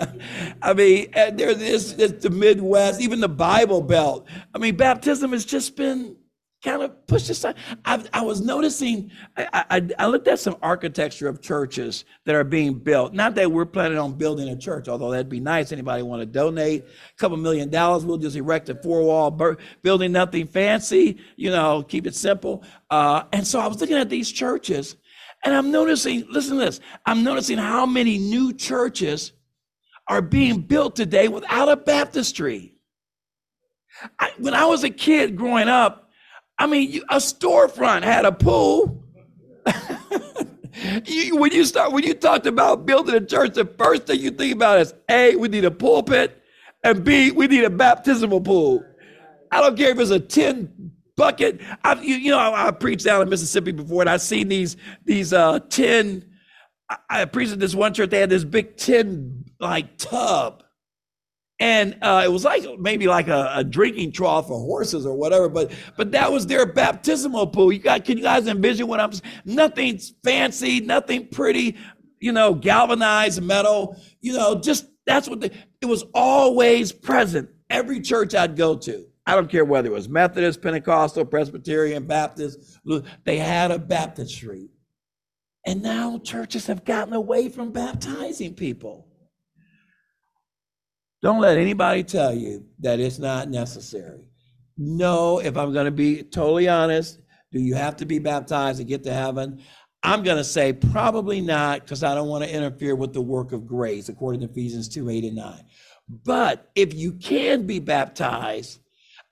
I 0.62 0.74
mean, 0.74 1.08
eh, 1.12 1.30
there's 1.30 1.58
this, 1.58 1.92
this, 1.92 2.12
the 2.12 2.30
Midwest, 2.30 3.00
even 3.00 3.20
the 3.20 3.28
Bible 3.28 3.80
Belt. 3.80 4.26
I 4.54 4.58
mean, 4.58 4.76
baptism 4.76 5.32
has 5.32 5.44
just 5.44 5.76
been 5.76 6.16
kind 6.64 6.82
of 6.82 7.06
pushed 7.06 7.28
aside. 7.28 7.56
I, 7.84 8.02
I 8.12 8.22
was 8.22 8.40
noticing, 8.40 9.10
I, 9.36 9.64
I, 9.70 9.88
I, 9.98 10.06
looked 10.06 10.26
at 10.26 10.40
some 10.40 10.56
architecture 10.62 11.28
of 11.28 11.42
churches 11.42 12.06
that 12.24 12.34
are 12.34 12.42
being 12.42 12.74
built. 12.74 13.12
Not 13.12 13.34
that 13.34 13.52
we're 13.52 13.66
planning 13.66 13.98
on 13.98 14.14
building 14.14 14.48
a 14.48 14.56
church, 14.56 14.88
although 14.88 15.10
that'd 15.10 15.28
be 15.28 15.40
nice. 15.40 15.72
Anybody 15.72 16.02
want 16.02 16.22
to 16.22 16.26
donate 16.26 16.82
a 16.84 17.18
couple 17.18 17.36
million 17.36 17.68
dollars? 17.68 18.06
We'll 18.06 18.16
just 18.16 18.34
erect 18.34 18.70
a 18.70 18.74
four 18.74 19.02
wall 19.02 19.30
building, 19.82 20.12
nothing 20.12 20.46
fancy, 20.46 21.18
you 21.36 21.50
know, 21.50 21.82
keep 21.82 22.06
it 22.06 22.14
simple. 22.14 22.64
Uh, 22.90 23.24
and 23.32 23.46
so 23.46 23.60
I 23.60 23.66
was 23.66 23.80
looking 23.80 23.98
at 23.98 24.08
these 24.08 24.32
churches 24.32 24.96
and 25.44 25.54
I'm 25.54 25.70
noticing, 25.70 26.26
listen 26.30 26.58
to 26.58 26.64
this, 26.64 26.80
I'm 27.04 27.22
noticing 27.22 27.58
how 27.58 27.84
many 27.84 28.16
new 28.16 28.54
churches 28.54 29.32
are 30.08 30.22
being 30.22 30.62
built 30.62 30.96
today 30.96 31.28
without 31.28 31.68
a 31.68 31.76
baptistry. 31.76 32.74
I, 34.18 34.32
when 34.38 34.54
I 34.54 34.64
was 34.64 34.82
a 34.82 34.90
kid 34.90 35.36
growing 35.36 35.68
up, 35.68 36.03
I 36.58 36.66
mean, 36.66 37.02
a 37.08 37.16
storefront 37.16 38.02
had 38.02 38.24
a 38.24 38.32
pool. 38.32 39.02
you, 41.06 41.36
when 41.36 41.52
you 41.52 41.64
start, 41.64 41.92
when 41.92 42.04
you 42.04 42.14
talked 42.14 42.46
about 42.46 42.86
building 42.86 43.14
a 43.14 43.20
church, 43.20 43.54
the 43.54 43.64
first 43.64 44.06
thing 44.06 44.20
you 44.20 44.30
think 44.30 44.54
about 44.54 44.80
is 44.80 44.94
A, 45.08 45.36
we 45.36 45.48
need 45.48 45.64
a 45.64 45.70
pulpit, 45.70 46.40
and 46.82 47.04
B, 47.04 47.30
we 47.30 47.46
need 47.46 47.64
a 47.64 47.70
baptismal 47.70 48.40
pool. 48.40 48.84
I 49.50 49.60
don't 49.60 49.76
care 49.76 49.90
if 49.90 49.98
it's 49.98 50.10
a 50.10 50.20
tin 50.20 50.92
bucket. 51.16 51.60
I, 51.84 51.94
you, 52.00 52.16
you 52.16 52.30
know, 52.30 52.38
I, 52.38 52.68
I, 52.68 52.70
preached 52.72 53.04
down 53.04 53.22
in 53.22 53.28
Mississippi 53.28 53.70
before, 53.70 54.02
and 54.02 54.10
I 54.10 54.16
seen 54.16 54.48
these 54.48 54.76
these 55.04 55.32
uh, 55.32 55.60
tin. 55.68 56.24
I, 56.90 56.96
I 57.08 57.24
preached 57.26 57.52
at 57.52 57.60
this 57.60 57.74
one 57.74 57.94
church. 57.94 58.10
They 58.10 58.18
had 58.18 58.30
this 58.30 58.44
big 58.44 58.76
tin 58.76 59.44
like 59.60 59.96
tub, 59.96 60.63
and 61.60 61.96
uh, 62.02 62.22
it 62.24 62.32
was 62.32 62.44
like 62.44 62.64
maybe 62.78 63.06
like 63.06 63.28
a, 63.28 63.52
a, 63.56 63.64
drinking 63.64 64.12
trough 64.12 64.48
for 64.48 64.58
horses 64.58 65.06
or 65.06 65.16
whatever 65.16 65.48
but 65.48 65.70
but 65.96 66.12
that 66.12 66.30
was 66.32 66.46
their 66.46 66.66
baptismal 66.66 67.46
pool. 67.48 67.72
You 67.72 67.78
got 67.78 68.04
can 68.04 68.18
you 68.18 68.24
guys 68.24 68.46
envision 68.46 68.86
what 68.88 69.00
i'm 69.00 69.12
saying? 69.12 69.32
nothing 69.44 69.98
fancy 70.24 70.80
nothing 70.80 71.28
pretty 71.28 71.76
you 72.20 72.32
know 72.32 72.54
galvanized 72.54 73.42
metal 73.42 74.00
you 74.20 74.32
know 74.32 74.60
just 74.60 74.86
that's 75.06 75.28
what 75.28 75.40
the, 75.40 75.50
it 75.82 75.86
was 75.86 76.04
always 76.14 76.90
present. 76.90 77.50
Every 77.70 78.00
church 78.00 78.34
i'd 78.34 78.56
go 78.56 78.76
to 78.78 79.06
i 79.26 79.34
don't 79.34 79.50
care 79.50 79.64
whether 79.64 79.88
it 79.88 79.92
was 79.92 80.08
methodist 80.08 80.60
pentecostal 80.60 81.24
presbyterian 81.24 82.06
baptist 82.06 82.78
they 83.24 83.38
had 83.38 83.70
a 83.70 83.78
baptistry. 83.78 84.68
And 85.66 85.82
now 85.82 86.18
churches 86.18 86.66
have 86.66 86.84
gotten 86.84 87.14
away 87.14 87.48
from 87.48 87.72
baptizing 87.72 88.54
people 88.54 89.08
don't 91.24 91.40
let 91.40 91.56
anybody 91.56 92.02
tell 92.02 92.34
you 92.34 92.66
that 92.80 93.00
it's 93.00 93.18
not 93.18 93.48
necessary. 93.48 94.20
No, 94.76 95.38
if 95.38 95.56
I'm 95.56 95.72
going 95.72 95.86
to 95.86 95.90
be 95.90 96.22
totally 96.22 96.68
honest, 96.68 97.18
do 97.50 97.60
you 97.60 97.74
have 97.74 97.96
to 97.96 98.04
be 98.04 98.18
baptized 98.18 98.76
to 98.76 98.84
get 98.84 99.04
to 99.04 99.12
heaven? 99.12 99.62
I'm 100.02 100.22
going 100.22 100.36
to 100.36 100.44
say 100.44 100.74
probably 100.74 101.40
not 101.40 101.80
because 101.80 102.04
I 102.04 102.14
don't 102.14 102.28
want 102.28 102.44
to 102.44 102.54
interfere 102.54 102.94
with 102.94 103.14
the 103.14 103.22
work 103.22 103.52
of 103.52 103.66
grace, 103.66 104.10
according 104.10 104.42
to 104.42 104.50
Ephesians 104.50 104.86
2 104.90 105.08
8 105.08 105.24
and 105.24 105.36
9. 105.36 105.64
But 106.10 106.70
if 106.74 106.92
you 106.92 107.12
can 107.12 107.66
be 107.66 107.78
baptized, 107.78 108.80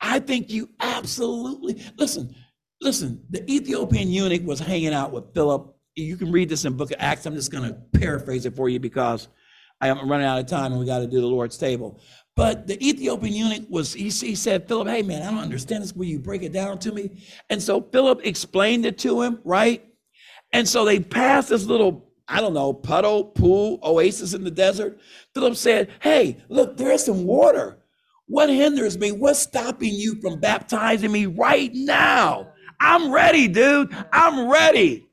I 0.01 0.19
think 0.19 0.49
you 0.49 0.71
absolutely 0.81 1.85
listen. 1.99 2.35
Listen, 2.81 3.23
the 3.29 3.45
Ethiopian 3.53 4.09
eunuch 4.09 4.47
was 4.47 4.61
hanging 4.61 4.95
out 4.95 5.13
with 5.13 5.35
Philip. 5.35 5.77
You 5.95 6.17
can 6.17 6.33
read 6.33 6.49
this 6.49 6.65
in 6.65 6.73
Book 6.73 6.91
of 6.91 6.97
Acts. 7.01 7.27
I'm 7.27 7.35
just 7.35 7.53
going 7.53 7.69
to 7.69 7.75
paraphrase 7.99 8.47
it 8.47 8.57
for 8.57 8.71
you 8.71 8.81
because 8.81 9.29
I'm 9.91 10.09
running 10.09 10.27
out 10.27 10.39
of 10.39 10.47
time 10.47 10.73
and 10.73 10.81
we 10.81 10.87
got 10.87 11.01
to 11.01 11.07
do 11.07 11.21
the 11.21 11.27
Lord's 11.27 11.59
table. 11.59 12.01
But 12.35 12.67
the 12.67 12.83
Ethiopian 12.87 13.35
eunuch 13.35 13.69
was, 13.69 13.93
he, 13.93 14.05
he 14.05 14.35
said, 14.35 14.67
Philip, 14.67 14.89
hey 14.89 15.03
man, 15.03 15.23
I 15.23 15.31
don't 15.31 15.41
understand 15.41 15.83
this. 15.83 15.95
Will 15.95 16.07
you 16.07 16.19
break 16.19 16.43
it 16.43 16.53
down 16.53 16.79
to 16.81 16.93
me? 16.93 17.23
And 17.51 17.63
so 17.63 17.81
Philip 17.81 18.21
explained 18.25 18.87
it 18.87 18.99
to 18.99 19.21
him, 19.21 19.41
right? 19.45 19.85
And 20.53 20.67
so 20.67 20.85
they 20.85 21.01
passed 21.01 21.51
this 21.51 21.67
little, 21.67 22.11
I 22.29 22.41
don't 22.41 22.55
know, 22.55 22.73
puddle, 22.73 23.25
pool, 23.25 23.81
oasis 23.83 24.33
in 24.33 24.45
the 24.45 24.51
desert. 24.51 24.99
Philip 25.35 25.57
said, 25.57 25.91
hey, 26.01 26.39
look, 26.49 26.77
there's 26.77 27.05
some 27.05 27.25
water. 27.25 27.79
What 28.27 28.49
hinders 28.49 28.97
me? 28.97 29.13
What's 29.13 29.41
stopping 29.41 29.93
you 29.95 30.19
from 30.21 30.41
baptizing 30.41 31.13
me 31.13 31.27
right 31.27 31.71
now? 31.75 32.49
I'm 32.81 33.13
ready, 33.13 33.47
dude. 33.49 33.95
I'm 34.13 34.51
ready. 34.51 35.07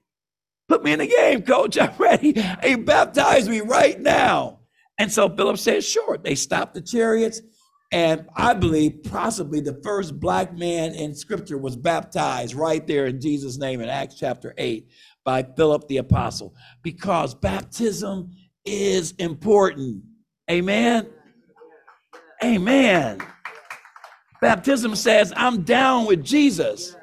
Put 0.69 0.83
me 0.83 0.93
in 0.93 0.99
the 0.99 1.07
game, 1.07 1.41
coach. 1.41 1.77
I'm 1.77 1.93
ready. 1.97 2.39
Hey, 2.39 2.75
baptize 2.75 3.49
me 3.49 3.59
right 3.61 3.99
now. 3.99 4.58
And 4.99 5.11
so 5.11 5.29
Philip 5.29 5.57
said, 5.57 5.83
sure. 5.83 6.17
They 6.17 6.35
stopped 6.35 6.75
the 6.75 6.81
chariots. 6.81 7.41
And 7.91 8.27
I 8.35 8.53
believe 8.53 9.01
possibly 9.09 9.61
the 9.61 9.79
first 9.83 10.19
black 10.19 10.53
man 10.53 10.93
in 10.93 11.15
scripture 11.15 11.57
was 11.57 11.75
baptized 11.75 12.53
right 12.53 12.85
there 12.85 13.07
in 13.07 13.19
Jesus' 13.19 13.57
name 13.57 13.81
in 13.81 13.89
Acts 13.89 14.15
chapter 14.19 14.53
8 14.57 14.87
by 15.25 15.41
Philip 15.41 15.87
the 15.87 15.97
apostle 15.97 16.53
because 16.83 17.33
baptism 17.33 18.29
is 18.63 19.13
important. 19.13 20.03
Amen. 20.51 21.07
Amen. 22.43 23.19
Baptism 24.39 24.95
says, 24.95 25.33
I'm 25.35 25.63
down 25.63 26.05
with 26.05 26.23
Jesus. 26.23 26.95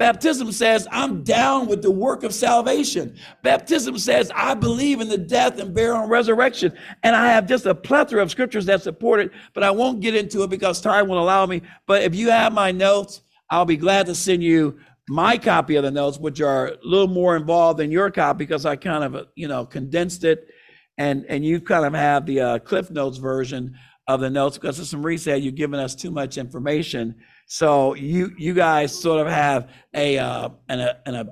Baptism 0.00 0.50
says, 0.50 0.88
I'm 0.90 1.22
down 1.24 1.66
with 1.66 1.82
the 1.82 1.90
work 1.90 2.22
of 2.22 2.32
salvation. 2.32 3.18
Baptism 3.42 3.98
says, 3.98 4.32
I 4.34 4.54
believe 4.54 5.02
in 5.02 5.10
the 5.10 5.18
death 5.18 5.58
and 5.58 5.74
burial 5.74 6.00
and 6.00 6.10
resurrection. 6.10 6.72
And 7.02 7.14
I 7.14 7.26
have 7.26 7.46
just 7.46 7.66
a 7.66 7.74
plethora 7.74 8.22
of 8.22 8.30
scriptures 8.30 8.64
that 8.64 8.82
support 8.82 9.20
it, 9.20 9.30
but 9.52 9.62
I 9.62 9.70
won't 9.70 10.00
get 10.00 10.14
into 10.14 10.42
it 10.42 10.48
because 10.48 10.80
time 10.80 11.06
won't 11.06 11.20
allow 11.20 11.44
me. 11.44 11.60
But 11.86 12.02
if 12.02 12.14
you 12.14 12.30
have 12.30 12.54
my 12.54 12.72
notes, 12.72 13.20
I'll 13.50 13.66
be 13.66 13.76
glad 13.76 14.06
to 14.06 14.14
send 14.14 14.42
you 14.42 14.78
my 15.06 15.36
copy 15.36 15.76
of 15.76 15.84
the 15.84 15.90
notes, 15.90 16.18
which 16.18 16.40
are 16.40 16.68
a 16.68 16.78
little 16.82 17.06
more 17.06 17.36
involved 17.36 17.78
than 17.78 17.90
your 17.90 18.10
copy 18.10 18.38
because 18.38 18.64
I 18.64 18.76
kind 18.76 19.04
of, 19.04 19.26
you 19.34 19.48
know, 19.48 19.66
condensed 19.66 20.24
it. 20.24 20.48
And, 20.96 21.26
and 21.28 21.44
you 21.44 21.60
kind 21.60 21.84
of 21.84 21.92
have 21.92 22.24
the 22.24 22.40
uh, 22.40 22.58
Cliff 22.60 22.90
Notes 22.90 23.18
version 23.18 23.76
of 24.08 24.20
the 24.20 24.30
notes 24.30 24.56
because 24.56 24.78
of 24.78 24.86
some 24.86 25.04
reset, 25.04 25.42
you've 25.42 25.56
given 25.56 25.78
us 25.78 25.94
too 25.94 26.10
much 26.10 26.38
information 26.38 27.16
So 27.52 27.94
you 27.94 28.30
you 28.38 28.54
guys 28.54 28.96
sort 28.96 29.26
of 29.26 29.32
have 29.32 29.70
a 29.92 30.18
uh, 30.18 30.50
an 30.68 30.78
a 30.78 30.98
an 31.04 31.14
a 31.16 31.26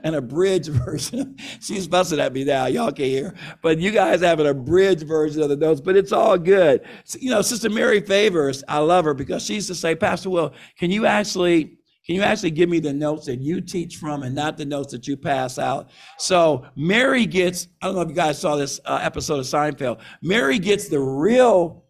an 0.04 0.14
abridged 0.16 0.68
version. 0.84 1.36
She's 1.60 1.86
fussing 1.86 2.18
at 2.18 2.32
me 2.32 2.42
now. 2.42 2.66
Y'all 2.66 2.90
can't 2.90 3.08
hear, 3.08 3.34
but 3.62 3.78
you 3.78 3.92
guys 3.92 4.20
have 4.22 4.40
an 4.40 4.48
abridged 4.48 5.06
version 5.06 5.40
of 5.40 5.48
the 5.48 5.54
notes. 5.54 5.80
But 5.80 5.96
it's 5.96 6.10
all 6.10 6.38
good. 6.38 6.84
You 7.20 7.30
know, 7.30 7.42
Sister 7.42 7.70
Mary 7.70 8.00
Favors, 8.00 8.64
I 8.66 8.78
love 8.78 9.04
her 9.04 9.14
because 9.14 9.44
she 9.44 9.54
used 9.54 9.68
to 9.68 9.76
say, 9.76 9.94
Pastor 9.94 10.28
Will, 10.28 10.54
can 10.76 10.90
you 10.90 11.06
actually 11.06 11.78
can 12.04 12.16
you 12.16 12.22
actually 12.22 12.50
give 12.50 12.68
me 12.68 12.80
the 12.80 12.92
notes 12.92 13.26
that 13.26 13.38
you 13.38 13.60
teach 13.60 13.98
from 13.98 14.24
and 14.24 14.34
not 14.34 14.56
the 14.56 14.64
notes 14.64 14.90
that 14.90 15.06
you 15.06 15.16
pass 15.16 15.56
out? 15.56 15.90
So 16.18 16.66
Mary 16.74 17.26
gets, 17.26 17.68
I 17.80 17.86
don't 17.86 17.94
know 17.94 18.00
if 18.00 18.08
you 18.08 18.14
guys 18.16 18.40
saw 18.40 18.56
this 18.56 18.80
uh, 18.84 18.98
episode 19.00 19.38
of 19.38 19.44
Seinfeld. 19.44 20.00
Mary 20.20 20.58
gets 20.58 20.88
the 20.88 20.98
real, 20.98 21.84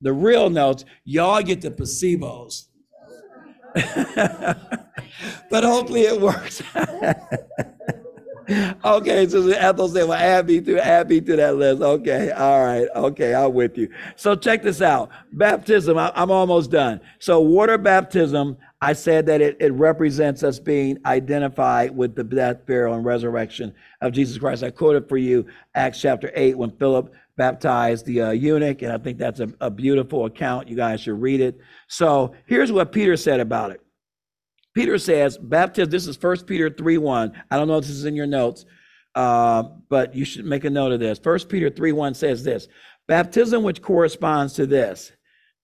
the 0.00 0.14
real 0.14 0.48
notes. 0.48 0.86
Y'all 1.04 1.42
get 1.42 1.60
the 1.60 1.70
placebos. 1.70 2.68
but 5.50 5.64
hopefully 5.64 6.02
it 6.02 6.20
works. 6.20 6.62
okay, 8.84 9.28
so 9.28 9.48
Ethel 9.50 9.88
said, 9.88 10.08
well, 10.08 10.18
add 10.18 10.46
me 10.46 10.60
to 10.60 10.84
add 10.84 11.08
me 11.08 11.20
to 11.20 11.36
that 11.36 11.56
list. 11.56 11.82
Okay, 11.82 12.30
all 12.30 12.64
right, 12.64 12.88
okay, 12.94 13.34
I'm 13.34 13.52
with 13.52 13.76
you. 13.76 13.92
So 14.16 14.34
check 14.34 14.62
this 14.62 14.80
out. 14.80 15.10
Baptism, 15.32 15.98
I, 15.98 16.12
I'm 16.14 16.30
almost 16.30 16.70
done. 16.70 17.00
So 17.18 17.40
water 17.40 17.76
baptism 17.76 18.56
I 18.80 18.92
said 18.92 19.26
that 19.26 19.40
it, 19.40 19.56
it 19.58 19.72
represents 19.72 20.42
us 20.42 20.58
being 20.58 20.98
identified 21.06 21.96
with 21.96 22.14
the 22.14 22.24
death, 22.24 22.66
burial, 22.66 22.94
and 22.94 23.04
resurrection 23.04 23.74
of 24.02 24.12
Jesus 24.12 24.36
Christ. 24.36 24.62
I 24.62 24.70
quoted 24.70 25.08
for 25.08 25.16
you 25.16 25.46
Acts 25.74 26.00
chapter 26.00 26.30
8 26.34 26.58
when 26.58 26.70
Philip 26.72 27.14
baptized 27.36 28.04
the 28.04 28.20
uh, 28.20 28.30
eunuch, 28.32 28.82
and 28.82 28.92
I 28.92 28.98
think 28.98 29.18
that's 29.18 29.40
a, 29.40 29.48
a 29.60 29.70
beautiful 29.70 30.26
account. 30.26 30.68
You 30.68 30.76
guys 30.76 31.00
should 31.00 31.20
read 31.20 31.40
it. 31.40 31.58
So 31.88 32.34
here's 32.46 32.70
what 32.70 32.92
Peter 32.92 33.16
said 33.16 33.40
about 33.40 33.70
it. 33.70 33.80
Peter 34.74 34.98
says, 34.98 35.38
baptism, 35.38 35.90
this 35.90 36.06
is 36.06 36.22
1 36.22 36.44
Peter 36.44 36.68
3 36.68 36.98
1. 36.98 37.42
I 37.50 37.56
don't 37.56 37.68
know 37.68 37.78
if 37.78 37.86
this 37.86 37.96
is 37.96 38.04
in 38.04 38.14
your 38.14 38.26
notes, 38.26 38.66
uh, 39.14 39.62
but 39.88 40.14
you 40.14 40.26
should 40.26 40.44
make 40.44 40.64
a 40.64 40.70
note 40.70 40.92
of 40.92 41.00
this. 41.00 41.18
1 41.22 41.38
Peter 41.48 41.70
3 41.70 41.92
1 41.92 42.12
says 42.12 42.44
this 42.44 42.68
Baptism, 43.08 43.62
which 43.62 43.80
corresponds 43.80 44.52
to 44.54 44.66
this, 44.66 45.12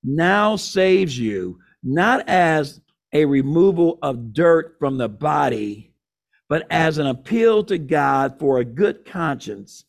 now 0.02 0.57
saves 0.57 1.19
you, 1.19 1.59
not 1.83 2.26
as 2.26 2.81
a 3.12 3.25
removal 3.25 3.99
of 4.02 4.33
dirt 4.33 4.76
from 4.78 4.99
the 4.99 5.09
body, 5.09 5.92
but 6.49 6.66
as 6.71 6.99
an 6.99 7.07
appeal 7.07 7.64
to 7.64 7.78
God 7.78 8.38
for 8.38 8.59
a 8.59 8.64
good 8.64 9.04
conscience 9.04 9.85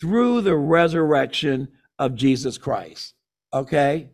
through 0.00 0.42
the 0.42 0.56
resurrection 0.56 1.68
of 1.98 2.14
Jesus 2.14 2.58
Christ. 2.58 3.14
Okay? 3.52 4.10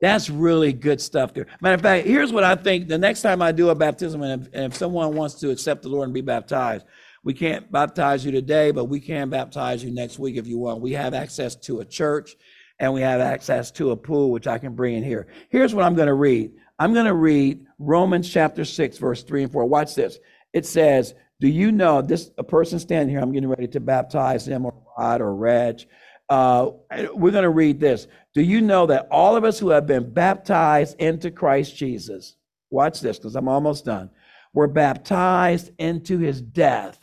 That's 0.00 0.28
really 0.28 0.72
good 0.72 1.00
stuff 1.00 1.32
there. 1.32 1.46
Matter 1.60 1.76
of 1.76 1.80
fact, 1.80 2.06
here's 2.06 2.32
what 2.32 2.44
I 2.44 2.56
think 2.56 2.88
the 2.88 2.98
next 2.98 3.22
time 3.22 3.40
I 3.40 3.52
do 3.52 3.68
a 3.68 3.74
baptism, 3.74 4.22
and 4.22 4.42
if, 4.42 4.52
and 4.52 4.64
if 4.64 4.76
someone 4.76 5.14
wants 5.14 5.36
to 5.36 5.50
accept 5.50 5.82
the 5.82 5.88
Lord 5.88 6.06
and 6.06 6.14
be 6.14 6.20
baptized, 6.20 6.84
we 7.24 7.34
can't 7.34 7.70
baptize 7.70 8.24
you 8.24 8.32
today, 8.32 8.72
but 8.72 8.86
we 8.86 8.98
can 8.98 9.30
baptize 9.30 9.84
you 9.84 9.92
next 9.92 10.18
week 10.18 10.36
if 10.36 10.46
you 10.46 10.58
want. 10.58 10.80
We 10.80 10.92
have 10.92 11.14
access 11.14 11.54
to 11.56 11.80
a 11.80 11.84
church 11.84 12.34
and 12.80 12.92
we 12.92 13.00
have 13.00 13.20
access 13.20 13.70
to 13.72 13.92
a 13.92 13.96
pool, 13.96 14.32
which 14.32 14.48
I 14.48 14.58
can 14.58 14.74
bring 14.74 14.94
in 14.94 15.04
here. 15.04 15.28
Here's 15.50 15.72
what 15.72 15.84
I'm 15.84 15.94
going 15.94 16.08
to 16.08 16.14
read 16.14 16.52
I'm 16.82 16.92
going 16.92 17.06
to 17.06 17.14
read 17.14 17.64
Romans 17.78 18.28
chapter 18.28 18.64
6, 18.64 18.98
verse 18.98 19.22
3 19.22 19.44
and 19.44 19.52
4. 19.52 19.64
Watch 19.66 19.94
this. 19.94 20.18
It 20.52 20.66
says, 20.66 21.14
Do 21.38 21.46
you 21.46 21.70
know 21.70 22.02
this? 22.02 22.32
A 22.38 22.42
person 22.42 22.80
standing 22.80 23.08
here, 23.08 23.20
I'm 23.20 23.30
getting 23.30 23.48
ready 23.48 23.68
to 23.68 23.78
baptize 23.78 24.48
him 24.48 24.66
or 24.66 24.74
Rod 24.98 25.20
or 25.20 25.32
Reg. 25.32 25.84
Uh, 26.28 26.70
we're 27.14 27.30
going 27.30 27.44
to 27.44 27.50
read 27.50 27.78
this. 27.78 28.08
Do 28.34 28.42
you 28.42 28.60
know 28.60 28.86
that 28.86 29.06
all 29.12 29.36
of 29.36 29.44
us 29.44 29.60
who 29.60 29.68
have 29.68 29.86
been 29.86 30.12
baptized 30.12 31.00
into 31.00 31.30
Christ 31.30 31.76
Jesus, 31.76 32.34
watch 32.68 33.00
this 33.00 33.16
because 33.16 33.36
I'm 33.36 33.46
almost 33.46 33.84
done, 33.84 34.10
were 34.52 34.66
baptized 34.66 35.70
into 35.78 36.18
his 36.18 36.42
death? 36.42 36.98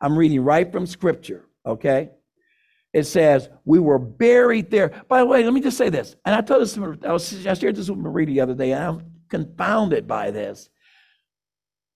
I'm 0.00 0.18
reading 0.18 0.40
right 0.40 0.70
from 0.72 0.84
scripture, 0.86 1.44
okay? 1.64 2.10
It 2.92 3.04
says 3.04 3.48
we 3.64 3.78
were 3.78 3.98
buried 3.98 4.70
there. 4.70 5.02
By 5.08 5.20
the 5.20 5.26
way, 5.26 5.44
let 5.44 5.52
me 5.52 5.60
just 5.60 5.78
say 5.78 5.88
this. 5.88 6.16
And 6.24 6.34
I 6.34 6.40
told 6.40 6.62
this, 6.62 6.76
I, 6.76 7.12
was, 7.12 7.46
I 7.46 7.54
shared 7.54 7.76
this 7.76 7.88
with 7.88 7.98
Marie 7.98 8.24
the 8.24 8.40
other 8.40 8.54
day, 8.54 8.72
and 8.72 8.82
I'm 8.82 9.12
confounded 9.28 10.06
by 10.06 10.30
this. 10.30 10.68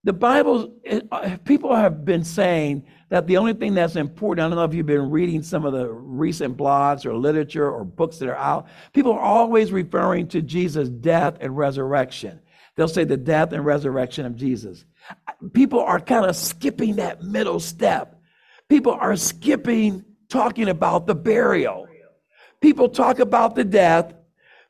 The 0.05 0.13
Bible, 0.13 0.77
uh, 1.11 1.37
people 1.45 1.75
have 1.75 2.05
been 2.05 2.23
saying 2.23 2.85
that 3.09 3.25
the 3.25 3.37
only 3.37 3.53
thing 3.53 3.73
that's 3.73 3.95
important, 3.95 4.45
I 4.45 4.49
don't 4.49 4.57
know 4.57 4.63
if 4.63 4.73
you've 4.73 4.85
been 4.85 5.09
reading 5.09 5.41
some 5.41 5.65
of 5.65 5.73
the 5.73 5.89
recent 5.89 6.55
blogs 6.55 7.07
or 7.07 7.15
literature 7.15 7.69
or 7.69 7.83
books 7.83 8.19
that 8.19 8.29
are 8.29 8.35
out, 8.35 8.67
people 8.93 9.13
are 9.13 9.19
always 9.19 9.71
referring 9.71 10.27
to 10.27 10.43
Jesus' 10.43 10.89
death 10.89 11.37
and 11.41 11.57
resurrection. 11.57 12.39
They'll 12.75 12.87
say 12.87 13.03
the 13.03 13.17
death 13.17 13.51
and 13.51 13.65
resurrection 13.65 14.27
of 14.27 14.35
Jesus. 14.35 14.85
People 15.53 15.79
are 15.79 15.99
kind 15.99 16.25
of 16.25 16.35
skipping 16.35 16.97
that 16.97 17.23
middle 17.23 17.59
step. 17.59 18.21
People 18.69 18.93
are 18.93 19.15
skipping 19.15 20.05
talking 20.29 20.69
about 20.69 21.07
the 21.07 21.15
burial. 21.15 21.87
People 22.61 22.89
talk 22.89 23.19
about 23.19 23.55
the 23.55 23.63
death, 23.63 24.13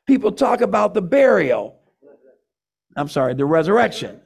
people 0.06 0.32
talk 0.32 0.60
about 0.60 0.94
the 0.94 1.02
burial. 1.02 1.80
I'm 2.96 3.08
sorry, 3.08 3.34
the 3.34 3.44
resurrection. 3.44 4.20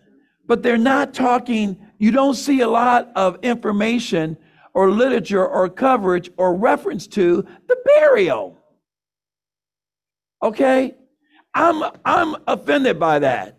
But 0.46 0.62
they're 0.62 0.78
not 0.78 1.14
talking, 1.14 1.78
you 1.98 2.10
don't 2.10 2.34
see 2.34 2.60
a 2.60 2.68
lot 2.68 3.10
of 3.14 3.38
information 3.42 4.36
or 4.74 4.90
literature 4.90 5.46
or 5.46 5.68
coverage 5.68 6.30
or 6.36 6.54
reference 6.54 7.06
to 7.08 7.46
the 7.68 7.76
burial. 7.84 8.58
Okay? 10.42 10.94
I'm 11.54 11.82
I'm 12.04 12.36
offended 12.46 13.00
by 13.00 13.18
that. 13.20 13.58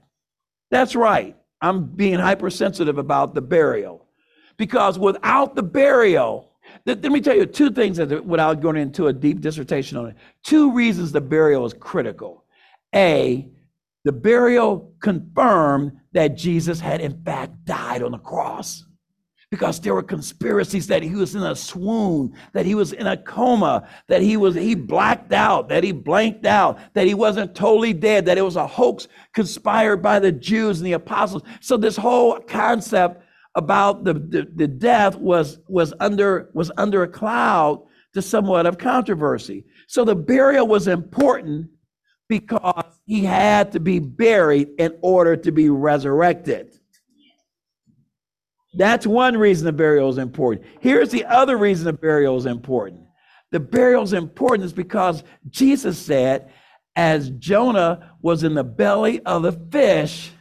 That's 0.70 0.96
right. 0.96 1.36
I'm 1.62 1.86
being 1.86 2.20
hypersensitive 2.20 2.98
about 2.98 3.36
the 3.36 3.42
burial. 3.42 4.08
Because 4.58 4.98
without 4.98 5.56
the 5.56 5.64
burial, 5.64 6.51
let, 6.86 7.04
me 7.04 7.22
tell 7.22 7.36
you 7.36 7.46
two 7.46 7.72
things 7.72 7.98
that, 7.98 8.26
without 8.26 8.62
going 8.62 8.78
into 8.78 9.08
a 9.08 9.14
deep 9.14 9.42
dissertation 9.42 9.98
on 9.98 10.08
it. 10.08 10.16
Two 10.44 10.72
reasons 10.74 11.12
the 11.12 11.22
burial 11.22 11.66
is 11.66 11.74
critical. 11.74 12.46
A, 12.94 13.50
the 14.04 14.12
burial 14.12 14.94
confirmed 15.00 15.94
that 16.14 16.36
Jesus 16.36 16.80
had 16.80 17.02
in 17.02 17.24
fact 17.24 17.66
died 17.66 18.04
on 18.04 18.12
the 18.12 18.18
cross 18.18 18.86
because 19.52 19.82
there 19.82 19.94
were 19.94 20.02
conspiracies 20.02 20.88
that 20.88 21.04
he 21.04 21.14
was 21.14 21.36
in 21.36 21.44
a 21.44 21.56
swoon, 21.56 22.34
that 22.54 22.66
he 22.66 22.74
was 22.74 22.94
in 22.94 23.06
a 23.06 23.18
coma, 23.18 23.88
that 24.08 24.22
he 24.22 24.38
was 24.38 24.56
he 24.56 24.76
blacked 24.76 25.34
out, 25.34 25.68
that 25.68 25.84
he 25.84 25.92
blanked 25.92 26.46
out, 26.46 26.80
that 26.94 27.06
he 27.06 27.14
wasn't 27.14 27.54
totally 27.54 27.92
dead, 27.92 28.26
that 28.26 28.38
it 28.38 28.44
was 28.44 28.56
a 28.56 28.66
hoax 28.66 29.10
conspired 29.34 29.98
by 29.98 30.20
the 30.20 30.32
Jews 30.32 30.80
and 30.80 30.88
the 30.88 30.94
apostles. 30.94 31.44
So 31.60 31.76
this 31.76 31.98
whole 31.98 32.40
concept 32.40 33.24
about 33.56 34.04
the, 34.04 34.14
the, 34.14 34.48
the 34.56 34.68
death 34.68 35.16
was, 35.16 35.60
was, 35.68 35.94
under, 36.00 36.50
was 36.54 36.72
under 36.78 37.04
a 37.04 37.08
cloud 37.08 37.84
to 38.14 38.22
somewhat 38.22 38.66
of 38.66 38.78
controversy. 38.78 39.66
So 39.88 40.06
the 40.06 40.16
burial 40.16 40.68
was 40.68 40.88
important 40.88 41.70
because 42.30 42.86
he 43.06 43.26
had 43.26 43.74
to 43.74 43.80
be 43.80 44.00
buried 44.00 44.70
in 44.78 44.98
order 45.02 45.36
to 45.36 45.52
be 45.52 45.70
resurrected. 45.70 46.78
That's 48.74 49.06
one 49.06 49.36
reason 49.36 49.66
the 49.66 49.74
burial 49.74 50.10
is 50.10 50.18
important. 50.18 50.66
Here's 50.80 51.10
the 51.10 51.26
other 51.26 51.58
reason 51.58 51.86
the 51.86 51.94
burial 51.94 52.38
is 52.38 52.46
important. 52.46 53.02
The 53.52 53.60
burial 53.60 54.04
is 54.04 54.14
important 54.14 54.66
is 54.66 54.72
because 54.74 55.24
Jesus 55.50 55.98
said, 55.98 56.52
as 56.96 57.30
Jonah 57.32 58.14
was 58.22 58.44
in 58.44 58.54
the 58.54 58.64
belly 58.64 59.20
of 59.22 59.44
the 59.44 59.52
fish, 59.52 60.32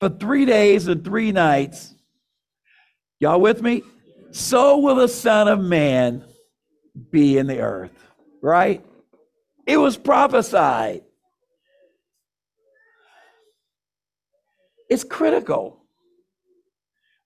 for 0.00 0.08
three 0.08 0.46
days 0.46 0.88
and 0.88 1.04
three 1.04 1.30
nights. 1.30 1.94
Y'all 3.20 3.40
with 3.40 3.62
me? 3.62 3.82
So 4.32 4.78
will 4.78 4.96
the 4.96 5.08
Son 5.08 5.46
of 5.46 5.60
Man 5.60 6.24
be 7.10 7.36
in 7.36 7.46
the 7.46 7.60
earth, 7.60 7.92
right? 8.40 8.84
It 9.66 9.76
was 9.76 9.96
prophesied. 9.96 11.02
It's 14.88 15.04
critical. 15.04 15.84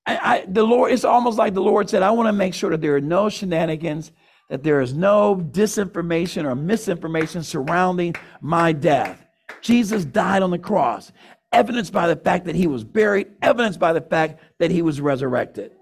I, 0.04 0.16
I, 0.16 0.44
the 0.46 0.64
Lord, 0.64 0.92
it's 0.92 1.04
almost 1.04 1.38
like 1.38 1.54
the 1.54 1.62
Lord 1.62 1.88
said, 1.88 2.02
I 2.02 2.10
want 2.10 2.28
to 2.28 2.32
make 2.32 2.52
sure 2.52 2.70
that 2.70 2.80
there 2.80 2.96
are 2.96 3.00
no 3.00 3.28
shenanigans, 3.28 4.12
that 4.50 4.62
there 4.62 4.80
is 4.80 4.92
no 4.92 5.36
disinformation 5.36 6.44
or 6.44 6.54
misinformation 6.54 7.42
surrounding 7.42 8.14
my 8.42 8.72
death. 8.72 9.24
Jesus 9.62 10.04
died 10.04 10.42
on 10.42 10.50
the 10.50 10.58
cross 10.58 11.12
evidenced 11.54 11.92
by 11.92 12.08
the 12.08 12.16
fact 12.16 12.46
that 12.46 12.54
he 12.54 12.66
was 12.66 12.84
buried, 12.84 13.28
evidenced 13.40 13.78
by 13.78 13.92
the 13.92 14.00
fact 14.00 14.40
that 14.58 14.70
he 14.70 14.82
was 14.82 15.00
resurrected. 15.00 15.72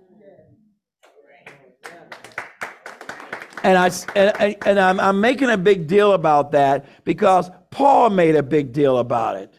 And 3.64 3.78
I 3.78 3.90
and, 4.16 4.56
and 4.66 4.80
I'm, 4.80 4.98
I'm 5.00 5.20
making 5.20 5.50
a 5.50 5.56
big 5.56 5.86
deal 5.86 6.12
about 6.12 6.52
that 6.52 7.04
because 7.04 7.50
Paul 7.70 8.10
made 8.10 8.34
a 8.34 8.42
big 8.42 8.72
deal 8.72 8.98
about 8.98 9.36
it. 9.36 9.54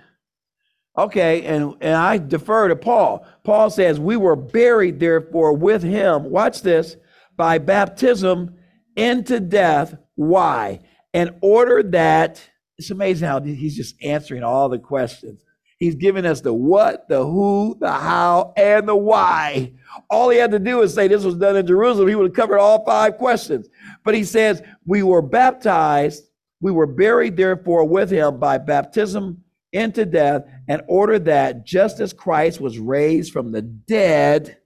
Okay, 0.96 1.44
and, 1.46 1.76
and 1.82 1.96
I 1.96 2.20
defer 2.20 2.68
to 2.68 2.76
Paul. 2.76 3.26
Paul 3.44 3.70
says, 3.72 4.00
We 4.00 4.16
were 4.16 4.36
buried, 4.36 5.00
therefore, 5.00 5.54
with 5.54 5.82
him, 5.82 6.26
watch 6.26 6.62
this, 6.62 6.98
by 7.36 7.58
baptism 7.58 8.56
into 8.96 9.40
death. 9.40 9.96
Why? 10.16 10.82
In 11.14 11.36
order 11.42 11.82
that 11.84 12.48
It's 12.78 12.92
amazing 12.92 13.28
how 13.28 13.42
he's 13.42 13.76
just 13.76 13.96
answering 14.04 14.44
all 14.44 14.70
the 14.70 14.80
questions. 14.80 15.44
He's 15.80 15.96
giving 15.96 16.26
us 16.26 16.42
the 16.42 16.54
what, 16.54 17.08
the 17.10 17.26
who, 17.26 17.78
the 17.80 17.92
how, 17.92 18.54
and 18.56 18.88
the 18.88 18.96
why. 18.96 19.74
All 20.10 20.30
he 20.30 20.38
had 20.38 20.52
to 20.52 20.60
do 20.60 20.82
is 20.82 20.94
say 20.94 21.08
this 21.08 21.24
was 21.24 21.36
done 21.36 21.56
in 21.56 21.68
Jerusalem. 21.68 22.08
He 22.08 22.16
would 22.16 22.28
have 22.28 22.36
covered 22.36 22.60
all 22.60 22.86
five 22.86 23.18
questions. 23.18 23.68
But 24.04 24.16
he 24.16 24.24
says, 24.24 24.62
We 24.86 25.04
were 25.04 25.22
baptized, 25.22 26.24
we 26.62 26.72
were 26.72 26.88
buried, 26.88 27.36
therefore, 27.36 27.86
with 27.86 28.10
him 28.10 28.40
by 28.40 28.58
baptism 28.58 29.44
into 29.74 30.06
death, 30.06 30.44
in 30.68 30.82
order 30.88 31.20
that 31.20 31.66
just 31.66 32.00
as 32.00 32.14
Christ 32.14 32.62
was 32.62 32.78
raised 32.78 33.34
from 33.34 33.52
the 33.52 33.64
dead 33.64 34.60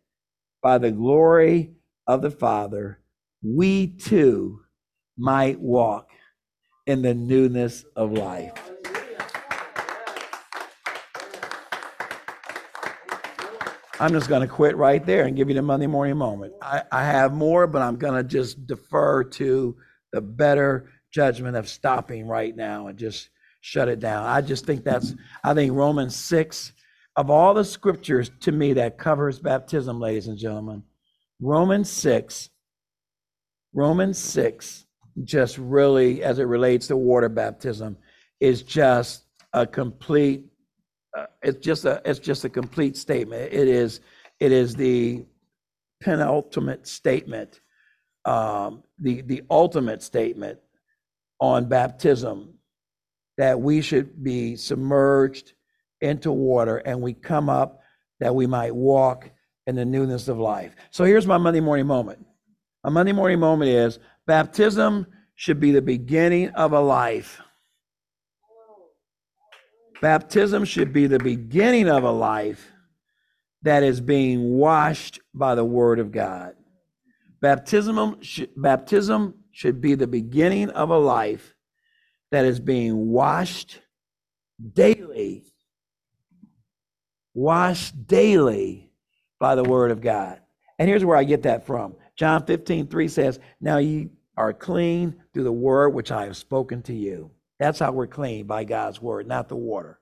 by 0.61 0.77
the 0.77 0.91
glory 0.91 1.71
of 2.05 2.21
the 2.21 2.29
Father, 2.29 2.99
we 3.41 3.87
too 3.87 4.61
might 5.17 5.59
walk 5.59 6.09
in 6.85 7.01
the 7.01 7.13
newness 7.13 7.85
of 7.95 8.11
life. 8.11 8.53
I'm 13.99 14.11
just 14.11 14.29
going 14.29 14.41
to 14.41 14.47
quit 14.47 14.77
right 14.77 15.03
there 15.03 15.25
and 15.25 15.35
give 15.35 15.49
you 15.49 15.55
the 15.55 15.61
Monday 15.61 15.87
morning 15.87 16.17
moment. 16.17 16.53
I, 16.61 16.83
I 16.91 17.03
have 17.03 17.33
more, 17.33 17.65
but 17.65 17.81
I'm 17.81 17.95
going 17.95 18.13
to 18.13 18.23
just 18.23 18.67
defer 18.67 19.23
to 19.23 19.75
the 20.11 20.21
better 20.21 20.91
judgment 21.11 21.57
of 21.57 21.67
stopping 21.67 22.27
right 22.27 22.55
now 22.55 22.87
and 22.87 22.97
just 22.97 23.29
shut 23.61 23.87
it 23.87 23.99
down. 23.99 24.25
I 24.25 24.41
just 24.41 24.65
think 24.65 24.83
that's, 24.83 25.15
I 25.43 25.55
think 25.55 25.73
Romans 25.73 26.15
6, 26.15 26.73
of 27.15 27.31
all 27.31 27.55
the 27.55 27.65
scriptures 27.65 28.29
to 28.41 28.51
me 28.51 28.73
that 28.73 28.99
covers 28.99 29.39
baptism, 29.39 29.99
ladies 29.99 30.27
and 30.27 30.37
gentlemen, 30.37 30.83
Romans 31.39 31.89
6, 31.89 32.51
Romans 33.73 34.19
6, 34.19 34.85
just 35.23 35.57
really, 35.57 36.23
as 36.23 36.37
it 36.37 36.43
relates 36.43 36.87
to 36.87 36.97
water 36.97 37.29
baptism, 37.29 37.97
is 38.39 38.61
just 38.61 39.23
a 39.53 39.65
complete 39.65 40.45
it's 41.41 41.59
just 41.59 41.85
a 41.85 42.01
it's 42.05 42.19
just 42.19 42.45
a 42.45 42.49
complete 42.49 42.97
statement. 42.97 43.53
It 43.53 43.67
is 43.67 44.01
it 44.39 44.51
is 44.51 44.75
the 44.75 45.25
penultimate 46.01 46.87
statement, 46.87 47.61
um, 48.25 48.83
the 48.99 49.21
the 49.21 49.43
ultimate 49.49 50.03
statement 50.03 50.59
on 51.39 51.65
baptism 51.65 52.53
that 53.37 53.59
we 53.59 53.81
should 53.81 54.23
be 54.23 54.55
submerged 54.55 55.53
into 56.01 56.31
water 56.31 56.77
and 56.77 57.01
we 57.01 57.13
come 57.13 57.49
up 57.49 57.81
that 58.19 58.33
we 58.33 58.47
might 58.47 58.73
walk 58.73 59.29
in 59.67 59.75
the 59.75 59.85
newness 59.85 60.27
of 60.27 60.39
life. 60.39 60.75
So 60.91 61.03
here's 61.03 61.27
my 61.27 61.37
Monday 61.37 61.59
morning 61.59 61.85
moment. 61.85 62.25
My 62.83 62.89
Monday 62.89 63.11
morning 63.11 63.39
moment 63.39 63.69
is 63.69 63.99
baptism 64.25 65.05
should 65.35 65.59
be 65.59 65.71
the 65.71 65.81
beginning 65.81 66.49
of 66.49 66.73
a 66.73 66.79
life 66.79 67.41
Baptism 70.01 70.65
should 70.65 70.93
be 70.93 71.07
the 71.07 71.19
beginning 71.19 71.89
of 71.89 72.03
a 72.03 72.11
life 72.11 72.71
that 73.63 73.83
is 73.83 73.99
being 73.99 74.53
washed 74.57 75.19
by 75.33 75.55
the 75.55 75.65
Word 75.65 75.99
of 75.99 76.11
God. 76.11 76.53
Baptism, 77.41 78.19
baptism 78.55 79.35
should 79.51 79.81
be 79.81 79.95
the 79.95 80.07
beginning 80.07 80.69
of 80.69 80.89
a 80.89 80.97
life 80.97 81.55
that 82.31 82.45
is 82.45 82.59
being 82.59 83.09
washed 83.09 83.81
daily, 84.73 85.45
washed 87.33 88.07
daily 88.07 88.91
by 89.39 89.55
the 89.55 89.63
Word 89.63 89.91
of 89.91 90.01
God. 90.01 90.41
And 90.79 90.87
here's 90.87 91.05
where 91.05 91.17
I 91.17 91.23
get 91.23 91.43
that 91.43 91.65
from. 91.65 91.95
John 92.15 92.45
15, 92.45 92.87
3 92.87 93.07
says, 93.07 93.39
Now 93.59 93.77
ye 93.77 94.09
are 94.35 94.53
clean 94.53 95.15
through 95.33 95.43
the 95.43 95.51
word 95.51 95.89
which 95.89 96.11
I 96.11 96.25
have 96.25 96.37
spoken 96.37 96.83
to 96.83 96.93
you. 96.93 97.31
That's 97.59 97.79
how 97.79 97.91
we're 97.91 98.07
clean 98.07 98.45
by 98.45 98.63
God's 98.63 99.01
word, 99.01 99.27
not 99.27 99.49
the 99.49 99.55
water. 99.55 99.99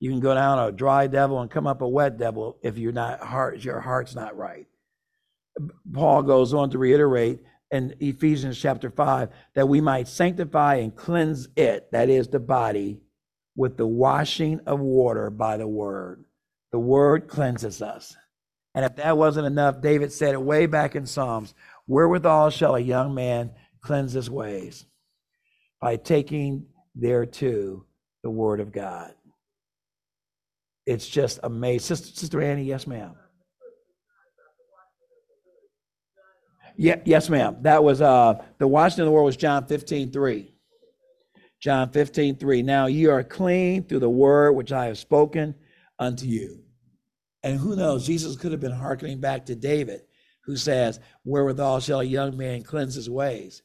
You 0.00 0.10
can 0.10 0.20
go 0.20 0.34
down 0.34 0.58
a 0.58 0.72
dry 0.72 1.06
devil 1.06 1.40
and 1.40 1.50
come 1.50 1.66
up 1.66 1.82
a 1.82 1.88
wet 1.88 2.18
devil 2.18 2.58
if 2.62 2.78
you're 2.78 2.92
not 2.92 3.20
heart 3.20 3.64
your 3.64 3.80
heart's 3.80 4.14
not 4.14 4.36
right. 4.36 4.66
Paul 5.92 6.22
goes 6.22 6.54
on 6.54 6.70
to 6.70 6.78
reiterate 6.78 7.40
in 7.70 7.94
Ephesians 8.00 8.58
chapter 8.58 8.90
5 8.90 9.30
that 9.54 9.68
we 9.68 9.80
might 9.80 10.08
sanctify 10.08 10.76
and 10.76 10.94
cleanse 10.94 11.48
it, 11.56 11.90
that 11.92 12.08
is 12.08 12.28
the 12.28 12.38
body, 12.38 13.00
with 13.56 13.76
the 13.76 13.86
washing 13.86 14.60
of 14.66 14.78
water 14.78 15.30
by 15.30 15.56
the 15.56 15.66
word. 15.66 16.24
The 16.70 16.78
word 16.78 17.28
cleanses 17.28 17.82
us. 17.82 18.16
And 18.74 18.84
if 18.84 18.96
that 18.96 19.18
wasn't 19.18 19.46
enough, 19.46 19.80
David 19.80 20.12
said 20.12 20.34
it 20.34 20.42
way 20.42 20.66
back 20.66 20.94
in 20.94 21.06
Psalms 21.06 21.54
Wherewithal 21.88 22.50
shall 22.50 22.76
a 22.76 22.80
young 22.80 23.14
man 23.14 23.50
cleanse 23.80 24.12
his 24.12 24.30
ways? 24.30 24.84
By 25.80 25.96
taking 25.96 26.66
thereto 27.00 27.84
the 28.22 28.30
word 28.30 28.60
of 28.60 28.72
God. 28.72 29.12
It's 30.86 31.08
just 31.08 31.40
amazing. 31.42 31.96
Sister, 31.96 32.18
Sister 32.18 32.42
Annie, 32.42 32.64
yes, 32.64 32.86
ma'am. 32.86 33.14
Yeah, 36.76 37.00
yes, 37.04 37.28
ma'am. 37.28 37.56
That 37.62 37.82
was 37.82 38.00
uh 38.00 38.42
the 38.58 38.68
washing 38.68 39.00
of 39.00 39.06
the 39.06 39.12
world 39.12 39.26
was 39.26 39.36
John 39.36 39.66
15, 39.66 40.12
3. 40.12 40.54
John 41.60 41.90
15, 41.90 42.36
3. 42.36 42.62
Now 42.62 42.86
you 42.86 43.10
are 43.10 43.24
clean 43.24 43.82
through 43.82 43.98
the 43.98 44.08
word 44.08 44.52
which 44.52 44.72
I 44.72 44.86
have 44.86 44.98
spoken 44.98 45.56
unto 45.98 46.26
you. 46.26 46.62
And 47.42 47.58
who 47.58 47.76
knows, 47.76 48.06
Jesus 48.06 48.36
could 48.36 48.52
have 48.52 48.60
been 48.60 48.72
hearkening 48.72 49.20
back 49.20 49.46
to 49.46 49.56
David, 49.56 50.02
who 50.44 50.56
says, 50.56 51.00
Wherewithal 51.24 51.80
shall 51.80 52.00
a 52.00 52.04
young 52.04 52.36
man 52.36 52.62
cleanse 52.62 52.94
his 52.94 53.10
ways? 53.10 53.62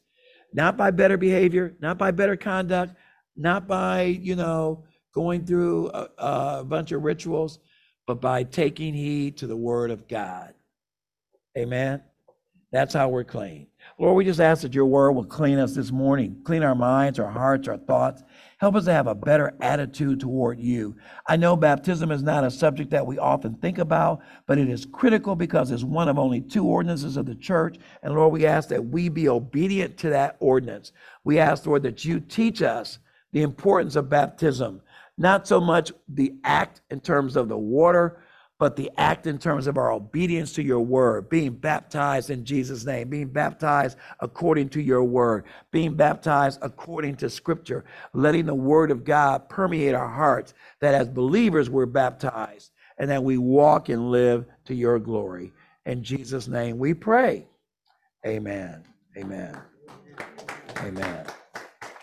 Not 0.54 0.78
by 0.78 0.92
better 0.92 1.18
behavior, 1.18 1.76
not 1.80 1.98
by 1.98 2.12
better 2.12 2.36
conduct, 2.36 2.96
not 3.36 3.68
by, 3.68 4.04
you 4.04 4.36
know, 4.36 4.84
going 5.14 5.46
through 5.46 5.90
a, 5.90 6.10
a 6.18 6.64
bunch 6.64 6.92
of 6.92 7.04
rituals, 7.04 7.60
but 8.08 8.20
by 8.22 8.44
taking 8.44 8.94
heed 8.94 9.38
to 9.38 9.48
the 9.48 9.56
word 9.56 9.92
of 9.92 10.08
God. 10.08 10.54
Amen. 11.58 12.02
That's 12.72 12.96
how 12.96 13.08
we're 13.10 13.24
clean. 13.24 13.68
Lord, 14.00 14.16
we 14.16 14.26
just 14.26 14.40
ask 14.40 14.64
that 14.64 14.74
your 14.74 14.88
word 14.88 15.12
will 15.12 15.26
clean 15.26 15.60
us 15.60 15.76
this 15.76 15.92
morning, 15.92 16.42
clean 16.44 16.64
our 16.64 16.74
minds, 16.74 17.20
our 17.20 17.30
hearts, 17.30 17.68
our 17.68 17.78
thoughts. 17.78 18.24
Help 18.58 18.76
us 18.76 18.86
to 18.86 18.94
have 18.94 19.06
a 19.06 19.14
better 19.14 19.56
attitude 19.62 20.20
toward 20.20 20.60
you. 20.60 20.96
I 21.28 21.36
know 21.36 21.56
baptism 21.56 22.10
is 22.10 22.24
not 22.24 22.44
a 22.44 22.50
subject 22.50 22.90
that 22.90 23.06
we 23.06 23.20
often 23.20 23.58
think 23.58 23.78
about, 23.78 24.22
but 24.48 24.58
it 24.58 24.70
is 24.70 24.88
critical 24.92 25.36
because 25.36 25.70
it's 25.70 25.84
one 25.84 26.10
of 26.10 26.18
only 26.18 26.42
two 26.42 26.66
ordinances 26.66 27.16
of 27.16 27.28
the 27.28 27.36
church. 27.36 27.78
And 28.02 28.16
Lord, 28.16 28.34
we 28.34 28.48
ask 28.48 28.70
that 28.70 28.84
we 28.84 29.08
be 29.08 29.30
obedient 29.30 29.98
to 29.98 30.10
that 30.10 30.38
ordinance. 30.40 30.94
We 31.24 31.38
ask, 31.38 31.68
Lord, 31.68 31.84
that 31.84 32.04
you 32.04 32.20
teach 32.22 32.64
us 32.64 32.98
the 33.34 33.42
importance 33.42 33.96
of 33.96 34.10
baptism, 34.10 34.82
not 35.18 35.48
so 35.48 35.60
much 35.60 35.92
the 36.08 36.34
act 36.44 36.82
in 36.90 37.02
terms 37.02 37.36
of 37.36 37.50
the 37.50 37.58
water, 37.58 38.22
but 38.60 38.76
the 38.78 38.90
act 38.98 39.28
in 39.28 39.38
terms 39.38 39.68
of 39.68 39.78
our 39.78 39.92
obedience 39.92 40.54
to 40.54 40.64
your 40.64 40.80
word, 40.80 41.28
being 41.30 41.52
baptized 41.52 42.30
in 42.30 42.46
Jesus' 42.46 42.86
name, 42.86 43.10
being 43.10 43.28
baptized 43.28 43.98
according 44.22 44.70
to 44.70 44.82
your 44.82 45.04
word, 45.04 45.44
being 45.72 45.96
baptized 45.96 46.60
according 46.62 47.16
to 47.18 47.30
scripture, 47.30 47.84
letting 48.14 48.46
the 48.46 48.56
word 48.56 48.90
of 48.90 49.04
God 49.04 49.50
permeate 49.50 49.96
our 49.96 50.08
hearts, 50.08 50.54
that 50.80 50.94
as 50.94 51.10
believers 51.10 51.70
we're 51.70 51.86
baptized 51.86 52.72
and 52.98 53.10
that 53.10 53.24
we 53.24 53.38
walk 53.38 53.90
and 53.90 54.12
live 54.12 54.46
to 54.66 54.76
your 54.76 55.00
glory. 55.00 55.52
In 55.86 56.04
Jesus' 56.04 56.48
name 56.48 56.78
we 56.78 56.94
pray. 56.94 57.48
Amen. 58.26 58.84
Amen. 59.18 59.60
Amen. 60.78 61.26